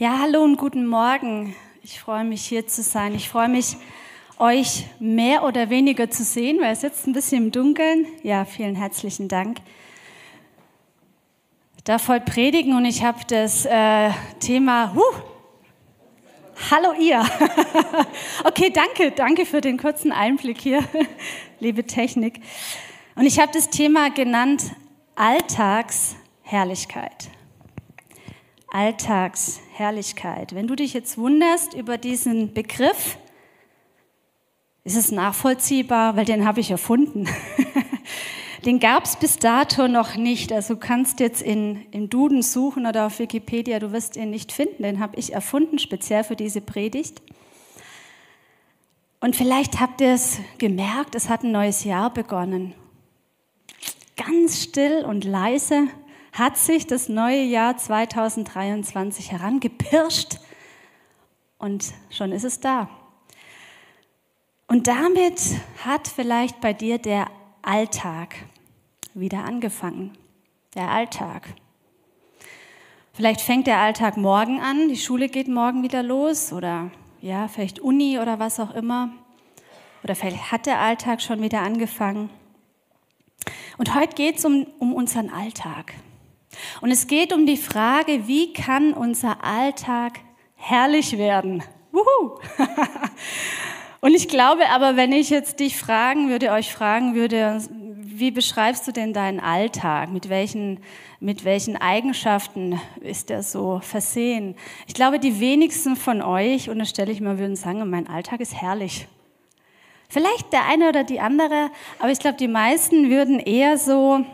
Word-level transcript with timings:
Ja, 0.00 0.18
hallo 0.18 0.42
und 0.42 0.56
guten 0.56 0.86
Morgen. 0.86 1.54
Ich 1.82 2.00
freue 2.00 2.24
mich 2.24 2.46
hier 2.46 2.66
zu 2.66 2.82
sein. 2.82 3.14
Ich 3.14 3.28
freue 3.28 3.50
mich, 3.50 3.76
euch 4.38 4.86
mehr 4.98 5.44
oder 5.44 5.68
weniger 5.68 6.08
zu 6.08 6.24
sehen, 6.24 6.58
weil 6.58 6.72
es 6.72 6.80
sitzt 6.80 7.06
ein 7.06 7.12
bisschen 7.12 7.44
im 7.44 7.52
Dunkeln. 7.52 8.06
Ja, 8.22 8.46
vielen 8.46 8.76
herzlichen 8.76 9.28
Dank. 9.28 9.58
Ich 11.76 11.84
darf 11.84 12.08
heute 12.08 12.24
predigen 12.24 12.78
und 12.78 12.86
ich 12.86 13.04
habe 13.04 13.18
das 13.28 13.66
äh, 13.66 14.10
Thema, 14.40 14.94
huh, 14.94 15.02
hallo 16.70 16.94
ihr. 16.98 17.22
okay, 18.44 18.70
danke, 18.70 19.10
danke 19.10 19.44
für 19.44 19.60
den 19.60 19.76
kurzen 19.76 20.12
Einblick 20.12 20.62
hier, 20.62 20.82
liebe 21.60 21.86
Technik. 21.86 22.40
Und 23.16 23.26
ich 23.26 23.38
habe 23.38 23.52
das 23.52 23.68
Thema 23.68 24.08
genannt 24.08 24.62
Alltagsherrlichkeit. 25.14 27.28
Alltagsherrlichkeit. 28.70 30.54
Wenn 30.54 30.66
du 30.66 30.76
dich 30.76 30.94
jetzt 30.94 31.18
wunderst 31.18 31.74
über 31.74 31.98
diesen 31.98 32.54
Begriff, 32.54 33.18
ist 34.84 34.96
es 34.96 35.12
nachvollziehbar, 35.12 36.16
weil 36.16 36.24
den 36.24 36.46
habe 36.46 36.60
ich 36.60 36.70
erfunden. 36.70 37.28
den 38.64 38.80
gab 38.80 39.04
es 39.04 39.16
bis 39.16 39.38
dato 39.38 39.88
noch 39.88 40.16
nicht. 40.16 40.52
Also 40.52 40.74
du 40.74 40.80
kannst 40.80 41.20
jetzt 41.20 41.42
in, 41.42 41.86
im 41.90 42.08
Duden 42.08 42.42
suchen 42.42 42.86
oder 42.86 43.06
auf 43.06 43.18
Wikipedia, 43.18 43.78
du 43.78 43.92
wirst 43.92 44.16
ihn 44.16 44.30
nicht 44.30 44.52
finden. 44.52 44.82
Den 44.82 45.00
habe 45.00 45.16
ich 45.18 45.32
erfunden, 45.32 45.78
speziell 45.78 46.24
für 46.24 46.36
diese 46.36 46.60
Predigt. 46.60 47.22
Und 49.20 49.36
vielleicht 49.36 49.80
habt 49.80 50.00
ihr 50.00 50.14
es 50.14 50.38
gemerkt, 50.56 51.14
es 51.14 51.28
hat 51.28 51.42
ein 51.42 51.52
neues 51.52 51.84
Jahr 51.84 52.12
begonnen. 52.12 52.74
Ganz 54.16 54.62
still 54.62 55.04
und 55.04 55.24
leise 55.24 55.88
hat 56.32 56.56
sich 56.56 56.86
das 56.86 57.08
neue 57.08 57.42
Jahr 57.42 57.76
2023 57.76 59.32
herangepirscht 59.32 60.38
und 61.58 61.92
schon 62.10 62.32
ist 62.32 62.44
es 62.44 62.60
da. 62.60 62.88
Und 64.66 64.86
damit 64.86 65.40
hat 65.84 66.06
vielleicht 66.08 66.60
bei 66.60 66.72
dir 66.72 66.98
der 66.98 67.26
Alltag 67.62 68.36
wieder 69.14 69.44
angefangen. 69.44 70.16
Der 70.74 70.90
Alltag. 70.90 71.48
Vielleicht 73.12 73.40
fängt 73.40 73.66
der 73.66 73.78
Alltag 73.78 74.16
morgen 74.16 74.60
an, 74.60 74.88
die 74.88 74.96
Schule 74.96 75.28
geht 75.28 75.48
morgen 75.48 75.82
wieder 75.82 76.02
los 76.02 76.52
oder 76.52 76.90
ja, 77.20 77.48
vielleicht 77.48 77.80
Uni 77.80 78.18
oder 78.18 78.38
was 78.38 78.60
auch 78.60 78.74
immer. 78.74 79.10
Oder 80.04 80.14
vielleicht 80.14 80.52
hat 80.52 80.66
der 80.66 80.78
Alltag 80.78 81.20
schon 81.20 81.42
wieder 81.42 81.60
angefangen. 81.60 82.30
Und 83.76 83.94
heute 83.94 84.14
geht 84.14 84.38
es 84.38 84.44
um, 84.44 84.66
um 84.78 84.94
unseren 84.94 85.30
Alltag. 85.30 85.92
Und 86.80 86.90
es 86.90 87.06
geht 87.06 87.32
um 87.32 87.46
die 87.46 87.56
Frage, 87.56 88.26
wie 88.26 88.52
kann 88.52 88.92
unser 88.92 89.44
Alltag 89.44 90.20
herrlich 90.56 91.18
werden? 91.18 91.62
Wuhu! 91.92 92.38
Und 94.00 94.14
ich 94.14 94.28
glaube 94.28 94.68
aber, 94.70 94.96
wenn 94.96 95.12
ich 95.12 95.28
jetzt 95.28 95.60
dich 95.60 95.76
fragen 95.76 96.30
würde, 96.30 96.52
euch 96.52 96.72
fragen 96.72 97.14
würde, 97.14 97.60
wie 98.20 98.30
beschreibst 98.30 98.86
du 98.86 98.92
denn 98.92 99.12
deinen 99.12 99.40
Alltag? 99.40 100.10
Mit 100.10 100.28
welchen, 100.28 100.80
mit 101.20 101.44
welchen 101.44 101.76
Eigenschaften 101.76 102.80
ist 103.00 103.28
der 103.28 103.42
so 103.42 103.80
versehen? 103.82 104.56
Ich 104.86 104.94
glaube, 104.94 105.18
die 105.18 105.40
wenigsten 105.40 105.96
von 105.96 106.22
euch, 106.22 106.70
und 106.70 106.78
das 106.78 106.90
stelle 106.90 107.12
ich 107.12 107.20
mal, 107.20 107.38
würden 107.38 107.56
sagen, 107.56 107.88
mein 107.90 108.08
Alltag 108.08 108.40
ist 108.40 108.54
herrlich. 108.54 109.06
Vielleicht 110.08 110.52
der 110.52 110.66
eine 110.66 110.88
oder 110.88 111.04
die 111.04 111.20
andere, 111.20 111.70
aber 111.98 112.10
ich 112.10 112.18
glaube, 112.18 112.36
die 112.36 112.48
meisten 112.48 113.10
würden 113.10 113.38
eher 113.38 113.78
so, 113.78 114.24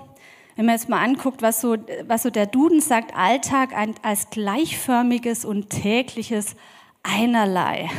wenn 0.57 0.65
man 0.65 0.75
jetzt 0.75 0.89
mal 0.89 1.03
anguckt, 1.03 1.43
was 1.43 1.61
so, 1.61 1.77
was 2.07 2.23
so 2.23 2.31
der 2.31 2.47
Duden 2.47 2.81
sagt, 2.81 3.15
Alltag 3.15 3.75
als 4.03 4.31
gleichförmiges 4.31 5.45
und 5.45 5.69
tägliches 5.69 6.57
Einerlei 7.03 7.91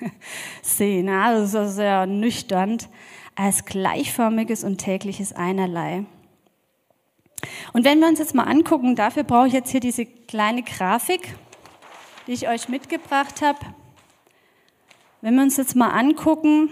sehen. 0.62 1.08
Also 1.08 1.66
sehr 1.66 2.06
nüchtern, 2.06 2.78
als 3.34 3.64
gleichförmiges 3.64 4.62
und 4.62 4.78
tägliches 4.78 5.32
Einerlei. 5.32 6.04
Und 7.72 7.84
wenn 7.84 7.98
wir 7.98 8.06
uns 8.06 8.20
jetzt 8.20 8.34
mal 8.34 8.44
angucken, 8.44 8.94
dafür 8.94 9.24
brauche 9.24 9.48
ich 9.48 9.52
jetzt 9.52 9.70
hier 9.70 9.80
diese 9.80 10.06
kleine 10.06 10.62
Grafik, 10.62 11.34
die 12.28 12.32
ich 12.32 12.48
euch 12.48 12.68
mitgebracht 12.68 13.42
habe. 13.42 13.58
Wenn 15.20 15.34
wir 15.34 15.42
uns 15.42 15.56
jetzt 15.56 15.74
mal 15.74 15.90
angucken, 15.90 16.70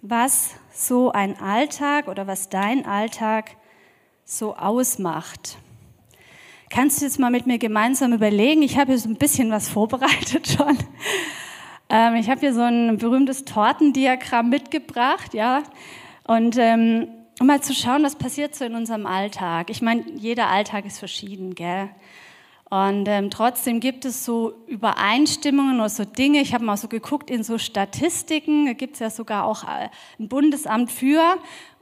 was 0.00 0.50
so 0.72 1.10
ein 1.10 1.38
Alltag 1.40 2.06
oder 2.06 2.28
was 2.28 2.48
dein 2.48 2.86
Alltag 2.86 3.50
ist, 3.50 3.65
so 4.26 4.56
ausmacht. 4.56 5.56
Kannst 6.68 7.00
du 7.00 7.04
jetzt 7.04 7.20
mal 7.20 7.30
mit 7.30 7.46
mir 7.46 7.58
gemeinsam 7.58 8.12
überlegen? 8.12 8.60
Ich 8.62 8.76
habe 8.76 8.90
hier 8.90 8.98
so 8.98 9.08
ein 9.08 9.14
bisschen 9.14 9.52
was 9.52 9.68
vorbereitet 9.68 10.48
schon. 10.58 10.76
Ähm, 11.88 12.16
ich 12.16 12.28
habe 12.28 12.40
hier 12.40 12.52
so 12.52 12.62
ein 12.62 12.98
berühmtes 12.98 13.44
Tortendiagramm 13.44 14.50
mitgebracht, 14.50 15.32
ja. 15.32 15.62
Und 16.24 16.56
ähm, 16.58 17.06
um 17.38 17.46
mal 17.46 17.62
zu 17.62 17.72
schauen, 17.72 18.02
was 18.02 18.16
passiert 18.16 18.56
so 18.56 18.64
in 18.64 18.74
unserem 18.74 19.06
Alltag. 19.06 19.70
Ich 19.70 19.80
meine, 19.80 20.04
jeder 20.16 20.48
Alltag 20.48 20.86
ist 20.86 20.98
verschieden, 20.98 21.54
gell? 21.54 21.88
Und 22.68 23.06
ähm, 23.06 23.30
trotzdem 23.30 23.78
gibt 23.78 24.04
es 24.04 24.24
so 24.24 24.54
Übereinstimmungen 24.66 25.78
oder 25.78 25.88
so 25.88 26.04
Dinge. 26.04 26.40
Ich 26.40 26.52
habe 26.52 26.64
mal 26.64 26.76
so 26.76 26.88
geguckt 26.88 27.30
in 27.30 27.44
so 27.44 27.58
Statistiken. 27.58 28.66
Da 28.66 28.72
gibt 28.72 28.94
es 28.94 28.98
ja 28.98 29.08
sogar 29.08 29.44
auch 29.44 29.62
äh, 29.62 29.88
ein 30.18 30.28
Bundesamt 30.28 30.90
für. 30.90 31.22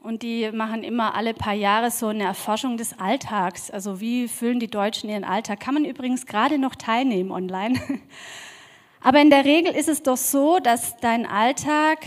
Und 0.05 0.23
die 0.23 0.53
machen 0.53 0.83
immer 0.83 1.15
alle 1.15 1.33
paar 1.33 1.55
Jahre 1.55 1.91
so 1.91 2.09
eine 2.09 2.25
Erforschung 2.25 2.77
des 2.77 2.99
Alltags. 2.99 3.71
Also 3.71 4.03
wie 4.03 4.29
füllen 4.29 4.61
die 4.61 4.69
Deutschen 4.69 5.09
ihren 5.09 5.25
Alltag? 5.25 5.61
Kann 5.61 5.73
man 5.73 5.87
übrigens 5.87 6.27
gerade 6.27 6.59
noch 6.59 6.75
teilnehmen 6.75 7.31
online. 7.31 7.81
Aber 9.01 9.23
in 9.23 9.31
der 9.31 9.47
Regel 9.47 9.75
ist 9.75 9.89
es 9.89 10.03
doch 10.03 10.19
so, 10.19 10.59
dass 10.59 10.99
dein 10.99 11.25
Alltag 11.25 12.01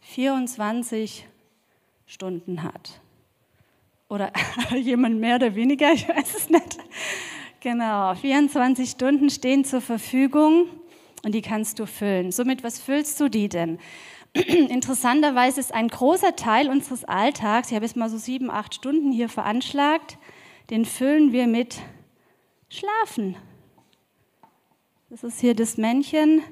24 0.00 1.28
Stunden 2.06 2.64
hat. 2.64 3.00
Oder 4.08 4.32
jemand 4.74 5.20
mehr 5.20 5.36
oder 5.36 5.54
weniger, 5.54 5.92
ich 5.92 6.08
weiß 6.08 6.34
es 6.34 6.50
nicht. 6.50 6.78
Genau, 7.60 8.16
24 8.16 8.90
Stunden 8.90 9.30
stehen 9.30 9.64
zur 9.64 9.80
Verfügung 9.80 10.66
und 11.24 11.36
die 11.36 11.42
kannst 11.42 11.78
du 11.78 11.86
füllen. 11.86 12.32
Somit, 12.32 12.64
was 12.64 12.80
füllst 12.80 13.20
du 13.20 13.28
die 13.28 13.48
denn? 13.48 13.78
Interessanterweise 14.34 15.60
ist 15.60 15.74
ein 15.74 15.88
großer 15.88 16.36
Teil 16.36 16.70
unseres 16.70 17.04
Alltags, 17.04 17.68
ich 17.68 17.74
habe 17.74 17.84
jetzt 17.84 17.96
mal 17.96 18.08
so 18.08 18.16
sieben, 18.16 18.50
acht 18.50 18.74
Stunden 18.74 19.12
hier 19.12 19.28
veranschlagt, 19.28 20.16
den 20.70 20.86
füllen 20.86 21.32
wir 21.32 21.46
mit 21.46 21.80
Schlafen. 22.70 23.36
Das 25.10 25.22
ist 25.22 25.40
hier 25.40 25.54
das 25.54 25.76
Männchen, 25.76 26.42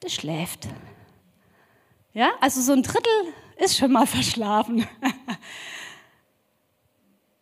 das 0.00 0.14
schläft. 0.14 0.68
Ja, 2.14 2.30
also 2.40 2.62
so 2.62 2.72
ein 2.72 2.82
Drittel 2.82 3.12
ist 3.58 3.76
schon 3.76 3.92
mal 3.92 4.06
verschlafen. 4.06 4.86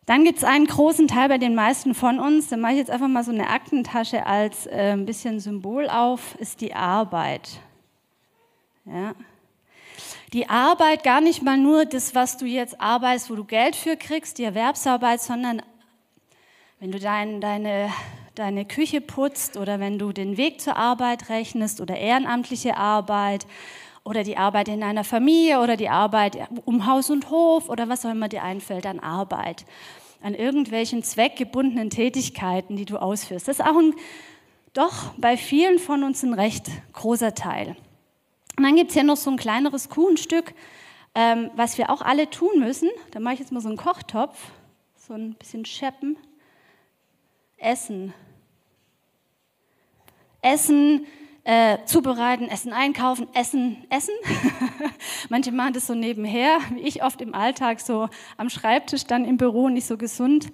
Dann 0.07 0.25
gibt 0.25 0.39
es 0.39 0.45
einen 0.45 0.67
großen 0.67 1.07
Teil 1.07 1.29
bei 1.29 1.39
den 1.39 1.55
meisten 1.55 1.95
von 1.95 2.19
uns, 2.19 2.49
da 2.49 2.57
mache 2.57 2.73
ich 2.73 2.79
jetzt 2.79 2.91
einfach 2.91 3.09
mal 3.09 3.23
so 3.23 3.31
eine 3.31 3.51
Aktentasche 3.51 4.27
als 4.27 4.67
äh, 4.67 4.93
ein 4.95 5.05
bisschen 5.05 5.39
Symbol 5.39 5.89
auf, 5.89 6.35
ist 6.37 6.61
die 6.63 6.75
Arbeit. 6.75 7.61
Ja. 8.91 9.15
Die 10.33 10.49
Arbeit, 10.49 11.05
gar 11.05 11.21
nicht 11.21 11.43
mal 11.43 11.57
nur 11.57 11.85
das, 11.85 12.15
was 12.15 12.37
du 12.37 12.47
jetzt 12.47 12.81
arbeitest, 12.81 13.31
wo 13.31 13.35
du 13.35 13.45
Geld 13.45 13.77
für 13.77 13.97
kriegst, 13.97 14.39
die 14.39 14.45
Erwerbsarbeit, 14.45 15.21
sondern 15.21 15.63
wenn 16.81 16.93
du 16.93 16.99
dein, 16.99 17.41
deine, 17.41 17.91
deine 18.35 18.65
Küche 18.65 19.01
putzt 19.01 19.57
oder 19.57 19.81
wenn 19.81 19.99
du 19.99 20.13
den 20.13 20.37
Weg 20.37 20.61
zur 20.61 20.77
Arbeit 20.77 21.29
rechnest 21.29 21.81
oder 21.81 21.97
ehrenamtliche 21.97 22.77
Arbeit 22.77 23.47
oder 24.05 24.23
die 24.23 24.37
Arbeit 24.37 24.69
in 24.69 24.83
einer 24.83 25.05
Familie 25.05 25.61
oder 25.61 25.77
die 25.77 25.89
Arbeit 25.89 26.39
um 26.65 26.87
Haus 26.87 27.11
und 27.11 27.31
Hof 27.31 27.69
oder 27.69 27.89
was 27.89 28.07
auch 28.07 28.11
immer 28.11 28.29
dir 28.29 28.43
einfällt 28.43 28.87
an 28.87 29.01
Arbeit, 29.01 29.67
an 30.23 30.35
irgendwelchen 30.35 31.03
zweckgebundenen 31.03 31.91
Tätigkeiten, 31.91 32.77
die 32.77 32.85
du 32.85 32.99
ausführst. 32.99 33.49
Das 33.49 33.59
ist 33.59 33.65
auch 33.65 33.77
ein, 33.77 33.95
doch 34.73 35.13
bei 35.17 35.37
vielen 35.37 35.79
von 35.79 36.05
uns 36.05 36.23
ein 36.23 36.35
recht 36.35 36.69
großer 36.93 37.35
Teil. 37.35 37.77
Und 38.59 38.65
dann 38.65 38.75
gibt 38.75 38.91
es 38.91 38.95
hier 38.95 39.05
noch 39.05 39.17
so 39.17 39.31
ein 39.31 39.37
kleineres 39.37 39.89
Kuchenstück, 39.89 40.53
ähm, 41.15 41.53
was 41.55 41.79
wir 41.79 41.91
auch 41.91 42.03
alle 42.03 42.29
tun 42.29 42.59
müssen. 42.59 42.91
Da 43.13 43.21
mache 43.21 43.35
ich 43.35 43.41
jetzt 43.41 43.53
mal 43.53 43.61
so 43.61 43.69
einen 43.69 43.77
Kochtopf, 43.77 44.37
so 44.97 45.15
ein 45.15 45.35
bisschen 45.35 45.65
scheppen. 45.65 46.17
Essen. 47.57 48.13
Essen 50.43 51.07
äh, 51.45 51.79
zubereiten, 51.85 52.49
Essen 52.49 52.73
einkaufen, 52.73 53.29
Essen, 53.33 53.87
Essen. 53.91 54.15
Manche 55.29 55.53
machen 55.53 55.75
das 55.75 55.87
so 55.87 55.95
nebenher, 55.95 56.59
wie 56.75 56.81
ich 56.81 57.05
oft 57.05 57.21
im 57.21 57.37
Alltag, 57.37 57.79
so 57.79 58.09
am 58.39 58.51
Schreibtisch, 58.51 59.05
dann 59.05 59.25
im 59.25 59.37
Büro, 59.37 59.69
nicht 59.69 59.87
so 59.87 59.97
gesund. 59.97 60.49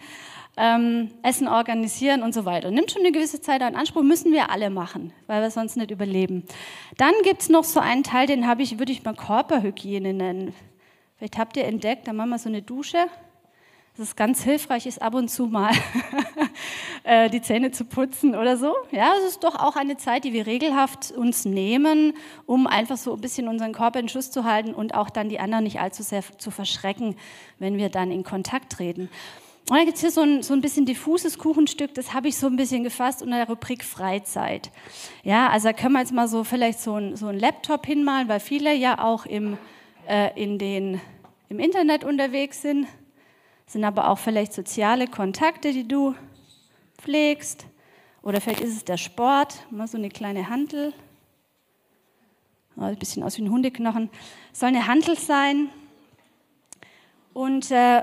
Ähm, 0.57 1.11
Essen 1.23 1.49
organisieren 1.49 2.23
und 2.23 2.33
so 2.33 2.45
weiter. 2.45 2.71
Nimmt 2.71 2.93
schon 2.93 3.03
eine 3.03 3.11
gewisse 3.11 3.41
Zeit 3.41 3.61
in 3.61 3.75
Anspruch, 3.75 4.03
müssen 4.03 4.33
wir 4.33 4.51
alle 4.51 4.71
machen, 4.71 5.13
weil 5.27 5.43
wir 5.43 5.51
sonst 5.51 5.77
nicht 5.77 5.91
überleben. 5.91 6.45
Dann 6.97 7.13
gibt 7.25 7.43
es 7.43 7.49
noch 7.49 7.65
so 7.65 7.81
einen 7.81 8.05
Teil, 8.05 8.29
den 8.29 8.47
habe 8.47 8.63
ich, 8.63 8.79
würde 8.79 8.93
ich 8.93 9.03
mal 9.03 9.15
Körperhygiene 9.15 10.13
nennen. 10.13 10.55
Vielleicht 11.17 11.39
habt 11.39 11.57
ihr 11.57 11.65
entdeckt, 11.65 12.07
da 12.07 12.13
machen 12.13 12.31
wir 12.31 12.39
so 12.39 12.49
eine 12.49 12.63
Dusche. 12.63 12.99
Das 13.97 14.09
ist 14.09 14.17
ganz 14.17 14.43
hilfreich, 14.43 14.87
ist 14.87 15.01
ab 15.01 15.15
und 15.15 15.29
zu 15.29 15.47
mal 15.47 15.71
äh, 17.05 17.31
die 17.31 17.41
Zähne 17.41 17.71
zu 17.71 17.85
putzen 17.85 18.35
oder 18.35 18.57
so. 18.57 18.75
Ja, 18.91 19.13
es 19.21 19.35
ist 19.35 19.45
doch 19.45 19.55
auch 19.55 19.77
eine 19.77 19.97
Zeit, 19.97 20.25
die 20.25 20.33
wir 20.33 20.49
regelhaft 20.49 21.13
uns 21.13 21.45
nehmen, 21.45 22.15
um 22.45 22.67
einfach 22.67 22.97
so 22.97 23.15
ein 23.15 23.21
bisschen 23.21 23.47
unseren 23.47 23.73
Körper 23.73 24.01
in 24.01 24.09
Schuss 24.09 24.33
zu 24.33 24.43
halten 24.43 24.75
und 24.75 24.97
auch 24.97 25.11
dann 25.11 25.29
die 25.29 25.39
anderen 25.39 25.63
nicht 25.63 25.79
allzu 25.79 26.03
sehr 26.03 26.25
zu 26.39 26.51
verschrecken, 26.51 27.15
wenn 27.61 27.77
wir 27.77 27.89
dann 27.89 28.11
in 28.11 28.25
Kontakt 28.25 28.73
treten. 28.73 29.09
Und 29.69 29.77
dann 29.77 29.87
gibt 29.87 29.97
es 29.97 30.03
hier 30.03 30.11
so 30.11 30.21
ein, 30.21 30.43
so 30.43 30.53
ein 30.53 30.61
bisschen 30.61 30.85
diffuses 30.85 31.39
Kuchenstück, 31.39 31.95
das 31.95 32.13
habe 32.13 32.29
ich 32.29 32.37
so 32.37 32.49
ein 32.49 32.57
bisschen 32.57 32.85
gefasst 32.85 33.23
unter 33.23 33.39
der 33.39 33.49
Rubrik 33.49 33.83
Freizeit. 33.83 34.71
Ja, 35.23 35.49
also 35.49 35.69
da 35.69 35.73
können 35.73 35.95
wir 35.95 36.01
jetzt 36.01 36.13
mal 36.13 36.29
so 36.29 36.45
vielleicht 36.45 36.81
so 36.81 36.97
ein, 36.97 37.17
so 37.17 37.31
Laptop 37.31 37.87
hinmalen, 37.87 38.29
weil 38.29 38.41
viele 38.41 38.75
ja 38.75 39.03
auch 39.03 39.25
im, 39.25 39.57
äh, 40.07 40.39
in 40.41 40.59
den, 40.59 41.01
im 41.49 41.59
Internet 41.61 42.05
unterwegs 42.05 42.61
sind. 42.61 42.87
Sind 43.67 43.85
aber 43.85 44.11
auch 44.11 44.19
vielleicht 44.19 44.53
soziale 44.53 45.07
Kontakte, 45.07 45.73
die 45.73 45.89
du 45.89 46.15
pflegst. 46.99 47.65
Oder 48.21 48.43
vielleicht 48.43 48.61
ist 48.61 48.77
es 48.77 48.85
der 48.85 48.99
Sport, 48.99 49.67
mal 49.71 49.89
so 49.89 49.97
eine 49.97 50.11
kleine 50.11 50.51
Hantel. 50.51 50.93
Oh, 52.77 52.83
ein 52.83 52.99
bisschen 52.99 53.23
aus 53.23 53.39
wie 53.39 53.43
ein 53.43 53.51
Hundeknochen. 53.51 54.11
Soll 54.53 54.69
eine 54.69 54.87
Hantel 54.87 55.19
sein. 55.19 55.71
Und 57.33 57.71
äh, 57.71 58.03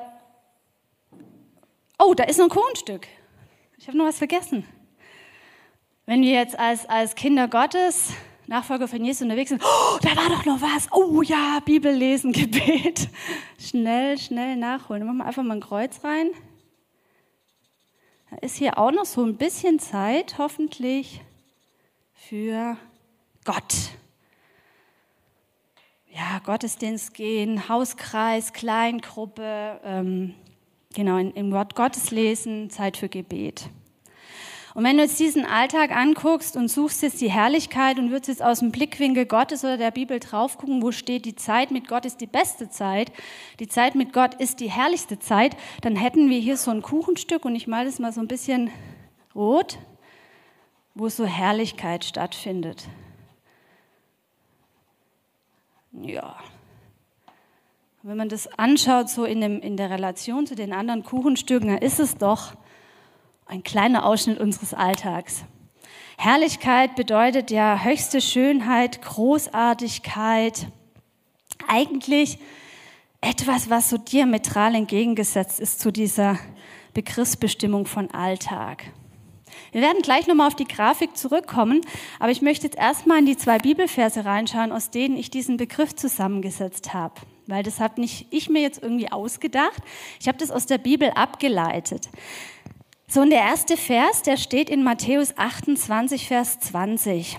oh, 2.02 2.14
da 2.14 2.24
ist 2.24 2.38
noch 2.38 2.46
ein 2.46 2.50
Kuchenstück. 2.50 3.08
Ich 3.78 3.88
habe 3.88 3.98
noch 3.98 4.06
was 4.06 4.18
vergessen. 4.18 4.66
Wenn 6.06 6.22
wir 6.22 6.32
jetzt 6.32 6.58
als, 6.58 6.88
als 6.88 7.16
Kinder 7.16 7.48
Gottes, 7.48 8.12
Nachfolger 8.48 8.88
von 8.88 9.04
Jesus 9.04 9.22
unterwegs 9.22 9.50
sind, 9.50 9.64
oh, 9.64 9.98
da 10.02 10.16
war 10.16 10.30
doch 10.30 10.46
noch 10.46 10.62
was. 10.62 10.90
Oh 10.92 11.22
ja, 11.22 11.60
Bibel 11.64 11.94
lesen, 11.94 12.32
Gebet. 12.34 13.08
Schnell, 13.58 14.18
schnell 14.18 14.56
nachholen. 14.56 15.06
Machen 15.06 15.18
wir 15.18 15.26
einfach 15.26 15.44
mal 15.44 15.56
ein 15.56 15.62
Kreuz 15.62 16.04
rein. 16.04 16.32
Da 18.30 18.38
ist 18.38 18.58
hier 18.58 18.78
auch 18.78 18.92
noch 18.92 19.06
so 19.06 19.24
ein 19.24 19.38
bisschen 19.38 19.80
Zeit, 19.80 20.38
hoffentlich, 20.38 21.22
für 22.14 22.78
Gott. 23.46 23.74
Ja, 26.14 26.40
Gottesdienst 26.44 27.14
gehen, 27.14 27.70
Hauskreis, 27.70 28.54
Kleingruppe, 28.54 29.80
ähm, 29.84 30.36
Genau, 30.94 31.18
im 31.18 31.52
Wort 31.52 31.76
Gottes 31.76 32.12
lesen, 32.12 32.70
Zeit 32.70 32.98
für 32.98 33.08
Gebet. 33.08 33.70
Und 34.74 34.86
wenn 34.86 34.98
du 34.98 35.04
jetzt 35.04 35.20
diesen 35.20 35.46
Alltag 35.46 35.92
anguckst 35.92 36.56
und 36.56 36.70
suchst 36.70 37.02
jetzt 37.02 37.20
die 37.20 37.30
Herrlichkeit 37.30 38.00
und 38.00 38.10
würdest 38.10 38.30
jetzt 38.30 38.44
aus 38.44 38.60
dem 38.60 38.72
Blickwinkel 38.72 39.26
Gottes 39.26 39.64
oder 39.64 39.78
der 39.78 39.92
Bibel 39.92 40.20
drauf 40.20 40.58
gucken, 40.58 40.82
wo 40.82 40.92
steht, 40.92 41.26
die 41.26 41.36
Zeit 41.36 41.72
mit 41.72 41.88
Gott 41.88 42.06
ist 42.06 42.22
die 42.22 42.28
beste 42.28 42.70
Zeit, 42.70 43.12
die 43.60 43.68
Zeit 43.68 43.96
mit 43.96 44.14
Gott 44.14 44.34
ist 44.36 44.62
die 44.62 44.72
herrlichste 44.72 45.20
Zeit, 45.20 45.58
dann 45.82 45.96
hätten 45.98 46.30
wir 46.30 46.40
hier 46.40 46.56
so 46.56 46.72
ein 46.72 46.82
Kuchenstück 46.82 47.44
und 47.44 47.56
ich 47.56 47.68
male 47.68 47.86
das 47.86 48.00
mal 48.00 48.14
so 48.14 48.22
ein 48.22 48.28
bisschen 48.28 48.70
rot, 49.36 49.78
wo 50.96 51.10
so 51.10 51.26
Herrlichkeit 51.26 52.06
stattfindet. 52.06 52.88
Ja, 55.92 56.38
wenn 58.04 58.18
man 58.18 58.30
das 58.30 58.48
anschaut, 58.58 59.10
so 59.10 59.26
in, 59.26 59.42
dem, 59.42 59.60
in 59.60 59.78
der 59.78 59.92
Relation 59.92 60.48
zu 60.48 60.56
den 60.56 60.74
anderen 60.74 61.04
Kuchenstücken, 61.04 61.70
dann 61.70 61.78
ist 61.78 62.00
es 62.00 62.18
doch 62.18 62.54
ein 63.46 63.62
kleiner 63.62 64.06
Ausschnitt 64.06 64.40
unseres 64.40 64.74
Alltags. 64.74 65.44
Herrlichkeit 66.18 66.96
bedeutet 66.96 67.52
ja 67.52 67.84
höchste 67.84 68.20
Schönheit, 68.20 69.04
Großartigkeit, 69.04 70.68
eigentlich 71.68 72.40
etwas, 73.22 73.70
was 73.70 73.92
so 73.92 73.98
diametral 73.98 74.74
entgegengesetzt 74.74 75.60
ist 75.60 75.80
zu 75.80 75.92
dieser 75.92 76.40
Begriffsbestimmung 76.96 77.86
von 77.86 78.10
Alltag. 78.12 78.86
Wir 79.72 79.82
werden 79.82 80.02
gleich 80.02 80.26
nochmal 80.26 80.48
auf 80.48 80.56
die 80.56 80.68
Grafik 80.68 81.16
zurückkommen, 81.16 81.82
aber 82.20 82.32
ich 82.32 82.42
möchte 82.42 82.66
jetzt 82.66 82.78
erstmal 82.78 83.20
in 83.20 83.28
die 83.28 83.38
zwei 83.38 83.60
Bibelverse 83.60 84.26
reinschauen, 84.26 84.72
aus 84.72 84.90
denen 84.90 85.18
ich 85.18 85.30
diesen 85.30 85.58
Begriff 85.58 85.96
zusammengesetzt 85.96 86.96
habe 86.96 87.14
weil 87.48 87.64
das 87.64 87.80
habe 87.80 88.00
nicht 88.02 88.28
ich 88.32 88.50
mir 88.50 88.62
jetzt 88.62 88.82
irgendwie 88.82 89.12
ausgedacht. 89.12 89.82
Ich 90.20 90.28
habe 90.28 90.38
das 90.38 90.52
aus 90.52 90.66
der 90.66 90.78
Bibel 90.78 91.10
abgeleitet. 91.12 92.10
So, 93.08 93.22
und 93.22 93.30
der 93.30 93.42
erste 93.42 93.76
Vers, 93.76 94.22
der 94.22 94.38
steht 94.38 94.70
in 94.70 94.84
Matthäus 94.84 95.38
28, 95.38 96.28
Vers 96.28 96.60
20. 96.62 97.38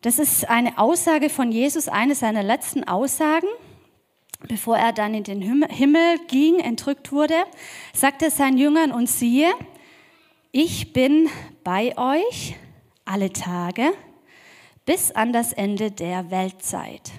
Das 0.00 0.18
ist 0.18 0.48
eine 0.48 0.78
Aussage 0.78 1.28
von 1.28 1.50
Jesus, 1.52 1.88
eine 1.88 2.14
seiner 2.14 2.42
letzten 2.42 2.84
Aussagen. 2.84 3.48
Bevor 4.48 4.76
er 4.76 4.92
dann 4.92 5.14
in 5.14 5.24
den 5.24 5.40
Himmel 5.40 6.18
ging, 6.26 6.58
entrückt 6.58 7.12
wurde, 7.12 7.34
sagte 7.92 8.26
er 8.26 8.30
seinen 8.30 8.58
Jüngern, 8.58 8.90
und 8.90 9.08
siehe, 9.08 9.52
ich 10.50 10.92
bin 10.92 11.28
bei 11.62 11.96
euch 11.96 12.56
alle 13.04 13.32
Tage 13.32 13.92
bis 14.84 15.12
an 15.12 15.32
das 15.32 15.52
Ende 15.52 15.90
der 15.90 16.30
Weltzeit. 16.30 17.12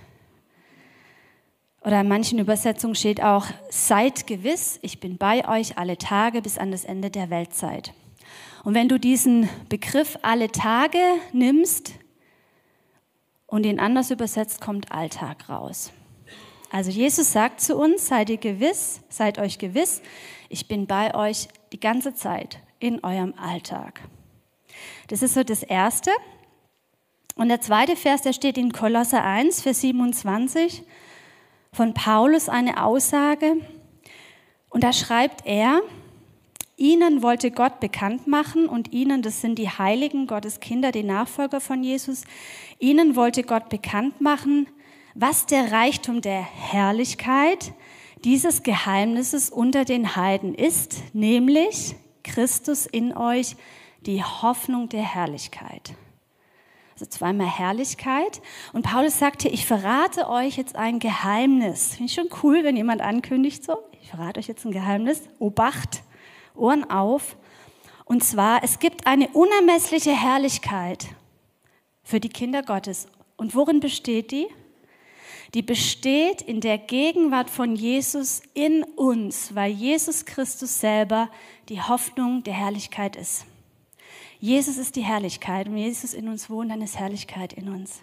Oder 1.85 2.01
in 2.01 2.07
manchen 2.07 2.39
Übersetzungen 2.39 2.95
steht 2.95 3.21
auch, 3.21 3.45
seid 3.69 4.25
gewiss, 4.25 4.79
ich 4.81 4.99
bin 4.99 5.17
bei 5.17 5.47
euch 5.47 5.77
alle 5.77 5.97
Tage 5.97 6.41
bis 6.41 6.57
an 6.57 6.71
das 6.71 6.85
Ende 6.85 7.09
der 7.09 7.29
Weltzeit. 7.29 7.93
Und 8.63 8.73
wenn 8.73 8.87
du 8.87 8.97
diesen 8.97 9.49
Begriff 9.67 10.17
alle 10.21 10.49
Tage 10.49 10.99
nimmst 11.33 11.93
und 13.47 13.65
ihn 13.65 13.79
anders 13.79 14.11
übersetzt, 14.11 14.61
kommt 14.61 14.93
Alltag 14.93 15.49
raus. 15.49 15.91
Also 16.71 16.89
Jesus 16.89 17.33
sagt 17.33 17.59
zu 17.59 17.77
uns, 17.77 18.07
seid 18.07 18.29
ihr 18.29 18.37
gewiss, 18.37 19.01
seid 19.09 19.37
euch 19.37 19.59
gewiss, 19.59 20.01
ich 20.47 20.67
bin 20.67 20.87
bei 20.87 21.13
euch 21.13 21.49
die 21.73 21.79
ganze 21.79 22.15
Zeit 22.15 22.59
in 22.79 23.03
eurem 23.03 23.33
Alltag. 23.37 24.01
Das 25.07 25.21
ist 25.21 25.33
so 25.33 25.43
das 25.43 25.63
Erste. 25.63 26.11
Und 27.35 27.49
der 27.49 27.61
zweite 27.61 27.95
Vers, 27.95 28.21
der 28.21 28.33
steht 28.33 28.57
in 28.57 28.71
Kolosser 28.71 29.23
1, 29.23 29.61
Vers 29.61 29.81
27 29.81 30.83
von 31.73 31.93
Paulus 31.93 32.47
eine 32.47 32.81
Aussage. 32.81 33.57
Und 34.69 34.83
da 34.83 34.93
schreibt 34.93 35.45
er, 35.45 35.81
Ihnen 36.75 37.21
wollte 37.21 37.51
Gott 37.51 37.79
bekannt 37.79 38.25
machen 38.25 38.67
und 38.67 38.91
ihnen, 38.91 39.21
das 39.21 39.41
sind 39.41 39.59
die 39.59 39.69
Heiligen, 39.69 40.25
Gottes 40.25 40.59
Kinder, 40.59 40.91
die 40.91 41.03
Nachfolger 41.03 41.61
von 41.61 41.83
Jesus, 41.83 42.23
ihnen 42.79 43.15
wollte 43.15 43.43
Gott 43.43 43.69
bekannt 43.69 44.21
machen, 44.21 44.67
was 45.13 45.45
der 45.45 45.71
Reichtum 45.71 46.21
der 46.21 46.41
Herrlichkeit 46.41 47.73
dieses 48.23 48.63
Geheimnisses 48.63 49.51
unter 49.51 49.85
den 49.85 50.15
Heiden 50.15 50.55
ist, 50.55 50.95
nämlich 51.13 51.95
Christus 52.23 52.87
in 52.87 53.15
euch, 53.15 53.55
die 54.07 54.23
Hoffnung 54.23 54.89
der 54.89 55.03
Herrlichkeit 55.03 55.93
also 56.93 57.05
zweimal 57.05 57.47
Herrlichkeit. 57.47 58.41
Und 58.71 58.83
Paulus 58.83 59.19
sagte, 59.19 59.49
ich 59.49 59.65
verrate 59.65 60.29
euch 60.29 60.57
jetzt 60.57 60.75
ein 60.75 60.99
Geheimnis. 60.99 61.95
Finde 61.95 62.05
ich 62.05 62.13
schon 62.13 62.29
cool, 62.43 62.63
wenn 62.63 62.75
jemand 62.75 63.01
ankündigt 63.01 63.63
so, 63.63 63.77
ich 64.01 64.09
verrate 64.09 64.39
euch 64.39 64.47
jetzt 64.47 64.65
ein 64.65 64.71
Geheimnis. 64.71 65.23
Obacht, 65.39 66.03
Ohren 66.55 66.89
auf. 66.89 67.35
Und 68.05 68.23
zwar, 68.23 68.63
es 68.63 68.79
gibt 68.79 69.07
eine 69.07 69.29
unermessliche 69.29 70.11
Herrlichkeit 70.11 71.07
für 72.03 72.19
die 72.19 72.29
Kinder 72.29 72.61
Gottes. 72.61 73.07
Und 73.37 73.55
worin 73.55 73.79
besteht 73.79 74.31
die? 74.31 74.47
Die 75.53 75.61
besteht 75.61 76.41
in 76.41 76.61
der 76.61 76.77
Gegenwart 76.77 77.49
von 77.49 77.75
Jesus 77.75 78.41
in 78.53 78.83
uns, 78.83 79.53
weil 79.55 79.71
Jesus 79.71 80.25
Christus 80.25 80.79
selber 80.79 81.29
die 81.69 81.81
Hoffnung 81.81 82.43
der 82.43 82.53
Herrlichkeit 82.53 83.15
ist. 83.15 83.45
Jesus 84.43 84.75
ist 84.75 84.97
die 84.97 85.05
Herrlichkeit 85.05 85.69
und 85.69 85.75
wenn 85.75 85.83
Jesus 85.83 86.13
in 86.13 86.27
uns 86.27 86.49
wohnt, 86.49 86.69
dann 86.69 86.81
ist 86.81 86.99
Herrlichkeit 86.99 87.53
in 87.53 87.69
uns. 87.69 88.01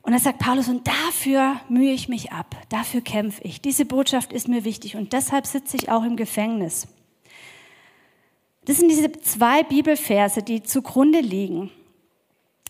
Und 0.00 0.12
dann 0.12 0.20
sagt 0.20 0.38
Paulus, 0.38 0.66
und 0.70 0.88
dafür 0.88 1.60
mühe 1.68 1.92
ich 1.92 2.08
mich 2.08 2.32
ab, 2.32 2.56
dafür 2.70 3.02
kämpfe 3.02 3.42
ich. 3.42 3.60
Diese 3.60 3.84
Botschaft 3.84 4.32
ist 4.32 4.48
mir 4.48 4.64
wichtig 4.64 4.96
und 4.96 5.12
deshalb 5.12 5.44
sitze 5.44 5.76
ich 5.76 5.90
auch 5.90 6.04
im 6.04 6.16
Gefängnis. 6.16 6.88
Das 8.64 8.78
sind 8.78 8.88
diese 8.88 9.12
zwei 9.12 9.62
Bibelverse, 9.62 10.42
die 10.42 10.62
zugrunde 10.62 11.20
liegen. 11.20 11.70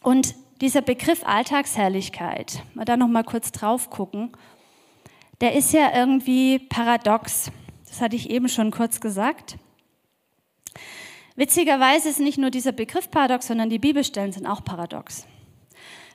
Und 0.02 0.34
dieser 0.60 0.82
Begriff 0.82 1.22
Alltagsherrlichkeit, 1.24 2.64
mal 2.74 2.84
da 2.84 2.96
noch 2.96 3.06
mal 3.06 3.22
kurz 3.22 3.52
drauf 3.52 3.90
gucken, 3.90 4.32
der 5.40 5.54
ist 5.54 5.72
ja 5.72 5.96
irgendwie 5.96 6.58
paradox. 6.58 7.52
Das 7.86 8.00
hatte 8.00 8.16
ich 8.16 8.28
eben 8.28 8.48
schon 8.48 8.72
kurz 8.72 9.00
gesagt. 9.00 9.56
Witzigerweise 11.36 12.08
ist 12.08 12.20
nicht 12.20 12.38
nur 12.38 12.50
dieser 12.50 12.72
Begriff 12.72 13.10
paradox, 13.10 13.46
sondern 13.46 13.70
die 13.70 13.78
Bibelstellen 13.78 14.32
sind 14.32 14.46
auch 14.46 14.64
paradox. 14.64 15.26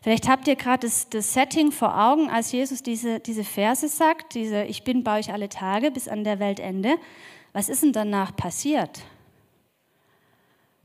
Vielleicht 0.01 0.29
habt 0.29 0.47
ihr 0.47 0.55
gerade 0.55 0.85
das, 0.85 1.09
das, 1.09 1.33
Setting 1.33 1.71
vor 1.71 1.97
Augen, 1.99 2.29
als 2.29 2.51
Jesus 2.51 2.83
diese, 2.83 3.19
diese 3.19 3.43
Verse 3.43 3.87
sagt, 3.87 4.35
diese 4.35 4.63
Ich 4.63 4.83
bin 4.83 5.03
bei 5.03 5.19
euch 5.19 5.33
alle 5.33 5.49
Tage 5.49 5.91
bis 5.91 6.07
an 6.07 6.23
der 6.23 6.39
Weltende. 6.39 6.95
Was 7.51 7.67
ist 7.67 7.83
denn 7.83 7.93
danach 7.93 8.35
passiert? 8.35 9.01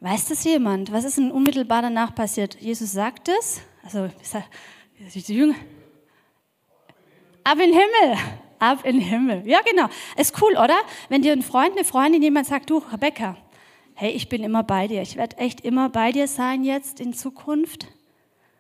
Weiß 0.01 0.27
das 0.27 0.43
jemand? 0.45 0.91
Was 0.91 1.05
ist 1.05 1.19
denn 1.19 1.31
unmittelbar 1.31 1.83
danach 1.83 2.15
passiert? 2.15 2.57
Jesus 2.61 2.93
sagt 2.93 3.29
es, 3.29 3.61
also 3.85 4.09
Jünger, 5.29 5.55
ab 7.45 7.59
in 7.59 7.71
den 7.71 7.75
Himmel, 7.75 8.19
ab 8.59 8.85
in 8.85 8.99
den 8.99 9.09
Himmel. 9.09 9.43
Ja, 9.47 9.61
genau. 9.61 9.89
Ist 10.17 10.41
cool, 10.43 10.53
oder? 10.53 10.77
Wenn 11.09 11.23
dir 11.23 11.33
ein 11.33 11.43
Freund, 11.43 11.77
eine 11.77 11.85
Freundin, 11.85 12.23
jemand 12.23 12.47
sagt, 12.47 12.71
du, 12.71 12.79
Rebecca, 12.79 13.37
hey, 13.95 14.11
ich 14.11 14.29
bin 14.29 14.43
immer 14.43 14.63
bei 14.63 14.89
dir. 14.89 15.03
Ich 15.03 15.17
werde 15.17 15.39
echt 15.39 15.61
immer 15.61 15.89
bei 15.89 16.13
dir 16.13 16.29
sein 16.29 16.65
jetzt 16.65 17.01
in 17.01 17.15
Zukunft. 17.15 17.87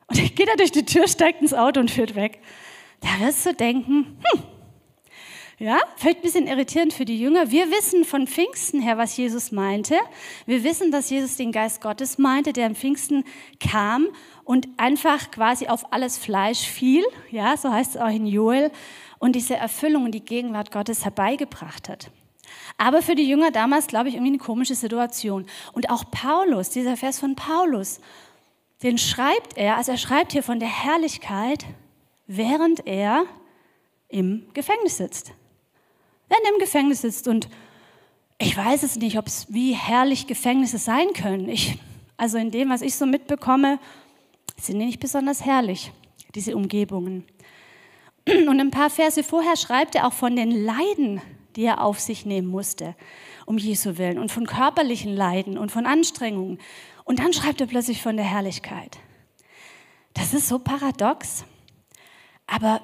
Und 0.06 0.18
ich 0.18 0.34
gehe 0.34 0.46
da 0.46 0.54
durch 0.56 0.72
die 0.72 0.84
Tür, 0.84 1.08
steigt 1.08 1.40
ins 1.40 1.54
Auto 1.54 1.80
und 1.80 1.90
führt 1.90 2.14
weg. 2.14 2.40
Da 3.00 3.24
wirst 3.24 3.46
du 3.46 3.54
denken, 3.54 4.18
hm, 4.22 4.42
ja, 5.62 5.78
vielleicht 5.96 6.18
ein 6.18 6.22
bisschen 6.22 6.46
irritierend 6.48 6.92
für 6.92 7.04
die 7.04 7.20
Jünger. 7.20 7.50
Wir 7.52 7.70
wissen 7.70 8.04
von 8.04 8.26
Pfingsten 8.26 8.80
her, 8.80 8.98
was 8.98 9.16
Jesus 9.16 9.52
meinte. 9.52 9.94
Wir 10.44 10.64
wissen, 10.64 10.90
dass 10.90 11.08
Jesus 11.08 11.36
den 11.36 11.52
Geist 11.52 11.80
Gottes 11.80 12.18
meinte, 12.18 12.52
der 12.52 12.66
am 12.66 12.74
Pfingsten 12.74 13.24
kam 13.60 14.08
und 14.42 14.66
einfach 14.76 15.30
quasi 15.30 15.68
auf 15.68 15.92
alles 15.92 16.18
Fleisch 16.18 16.62
fiel. 16.62 17.04
Ja, 17.30 17.56
so 17.56 17.72
heißt 17.72 17.94
es 17.94 18.00
auch 18.00 18.08
in 18.08 18.26
Joel. 18.26 18.72
Und 19.20 19.36
diese 19.36 19.54
Erfüllung 19.54 20.06
und 20.06 20.12
die 20.12 20.24
Gegenwart 20.24 20.72
Gottes 20.72 21.04
herbeigebracht 21.04 21.88
hat. 21.88 22.10
Aber 22.78 23.02
für 23.02 23.14
die 23.14 23.28
Jünger 23.28 23.50
damals, 23.50 23.86
glaube 23.86 24.08
ich, 24.08 24.14
irgendwie 24.14 24.32
eine 24.32 24.38
komische 24.38 24.74
Situation. 24.74 25.46
Und 25.72 25.90
auch 25.90 26.10
Paulus, 26.10 26.70
dieser 26.70 26.96
Vers 26.96 27.18
von 27.18 27.36
Paulus, 27.36 28.00
den 28.82 28.98
schreibt 28.98 29.56
er, 29.56 29.76
also 29.76 29.92
er 29.92 29.98
schreibt 29.98 30.32
hier 30.32 30.42
von 30.42 30.58
der 30.58 30.68
Herrlichkeit, 30.68 31.64
während 32.26 32.86
er 32.86 33.24
im 34.08 34.46
Gefängnis 34.54 34.96
sitzt. 34.96 35.32
Während 36.28 36.46
er 36.46 36.52
im 36.54 36.60
Gefängnis 36.60 37.02
sitzt 37.02 37.28
und 37.28 37.48
ich 38.38 38.56
weiß 38.56 38.82
es 38.82 38.96
nicht, 38.96 39.18
ob 39.18 39.28
es 39.28 39.52
wie 39.52 39.72
herrlich 39.72 40.26
Gefängnisse 40.26 40.78
sein 40.78 41.12
können. 41.12 41.48
Ich, 41.48 41.78
also 42.16 42.38
in 42.38 42.50
dem, 42.50 42.70
was 42.70 42.82
ich 42.82 42.96
so 42.96 43.06
mitbekomme, 43.06 43.78
sind 44.56 44.80
die 44.80 44.86
nicht 44.86 44.98
besonders 44.98 45.44
herrlich, 45.44 45.92
diese 46.34 46.56
Umgebungen. 46.56 47.24
Und 48.26 48.60
ein 48.60 48.70
paar 48.70 48.90
Verse 48.90 49.22
vorher 49.22 49.56
schreibt 49.56 49.94
er 49.94 50.06
auch 50.06 50.12
von 50.12 50.34
den 50.34 50.50
Leiden, 50.50 51.20
die 51.56 51.64
er 51.64 51.82
auf 51.82 52.00
sich 52.00 52.26
nehmen 52.26 52.48
musste, 52.48 52.94
um 53.46 53.58
Jesu 53.58 53.98
willen, 53.98 54.18
und 54.18 54.30
von 54.30 54.46
körperlichen 54.46 55.14
Leiden 55.14 55.58
und 55.58 55.72
von 55.72 55.86
Anstrengungen. 55.86 56.58
Und 57.04 57.18
dann 57.18 57.32
schreibt 57.32 57.60
er 57.60 57.66
plötzlich 57.66 58.02
von 58.02 58.16
der 58.16 58.26
Herrlichkeit. 58.26 58.98
Das 60.14 60.34
ist 60.34 60.48
so 60.48 60.58
paradox. 60.58 61.44
Aber 62.46 62.80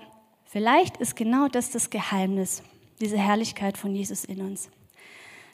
vielleicht 0.47 0.97
ist 0.99 1.17
genau 1.17 1.49
das 1.49 1.71
das 1.71 1.91
Geheimnis, 1.91 2.63
diese 3.01 3.19
Herrlichkeit 3.19 3.77
von 3.77 3.95
Jesus 3.95 4.25
in 4.25 4.41
uns. 4.41 4.71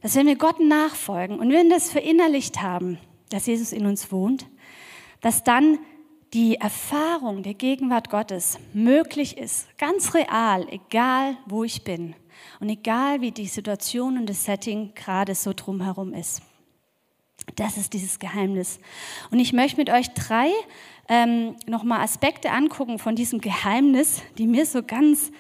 Dass 0.02 0.14
wenn 0.14 0.26
wir 0.26 0.37
Gott 0.37 0.61
nachfolgen 0.61 1.38
und 1.38 1.50
wenn 1.50 1.68
wir 1.68 1.75
das 1.75 1.90
verinnerlicht 1.90 2.62
haben, 2.62 2.99
dass 3.30 3.47
Jesus 3.47 3.73
in 3.73 3.87
uns 3.87 4.12
wohnt, 4.12 4.47
dass 5.21 5.42
dann 5.42 5.78
die 6.35 6.56
Erfahrung 6.56 7.42
der 7.42 7.54
Gegenwart 7.54 8.11
Gottes 8.11 8.59
möglich 8.73 9.38
ist, 9.38 9.66
ganz 9.78 10.14
real, 10.14 10.66
egal 10.68 11.37
wo 11.47 11.64
ich 11.64 11.85
bin 11.85 12.14
und 12.60 12.68
egal 12.68 13.20
wie 13.20 13.30
die 13.30 13.46
Situation 13.46 14.18
und 14.18 14.26
das 14.26 14.44
Setting 14.44 14.94
gerade 14.94 15.34
so 15.34 15.52
drumherum 15.54 16.14
ist. 16.14 16.42
Das 17.56 17.76
ist 17.76 17.92
dieses 17.92 18.18
Geheimnis. 18.18 18.78
Und 19.30 19.38
ich 19.38 19.52
möchte 19.52 19.76
mit 19.76 19.90
euch 19.90 20.08
drei 20.14 20.50
ähm, 21.08 21.56
nochmal 21.66 22.00
Aspekte 22.00 22.50
angucken 22.50 22.98
von 22.98 23.16
diesem 23.16 23.40
Geheimnis, 23.40 24.22
die 24.38 24.46
mir 24.46 24.66
so 24.66 24.82
ganz 24.82 25.30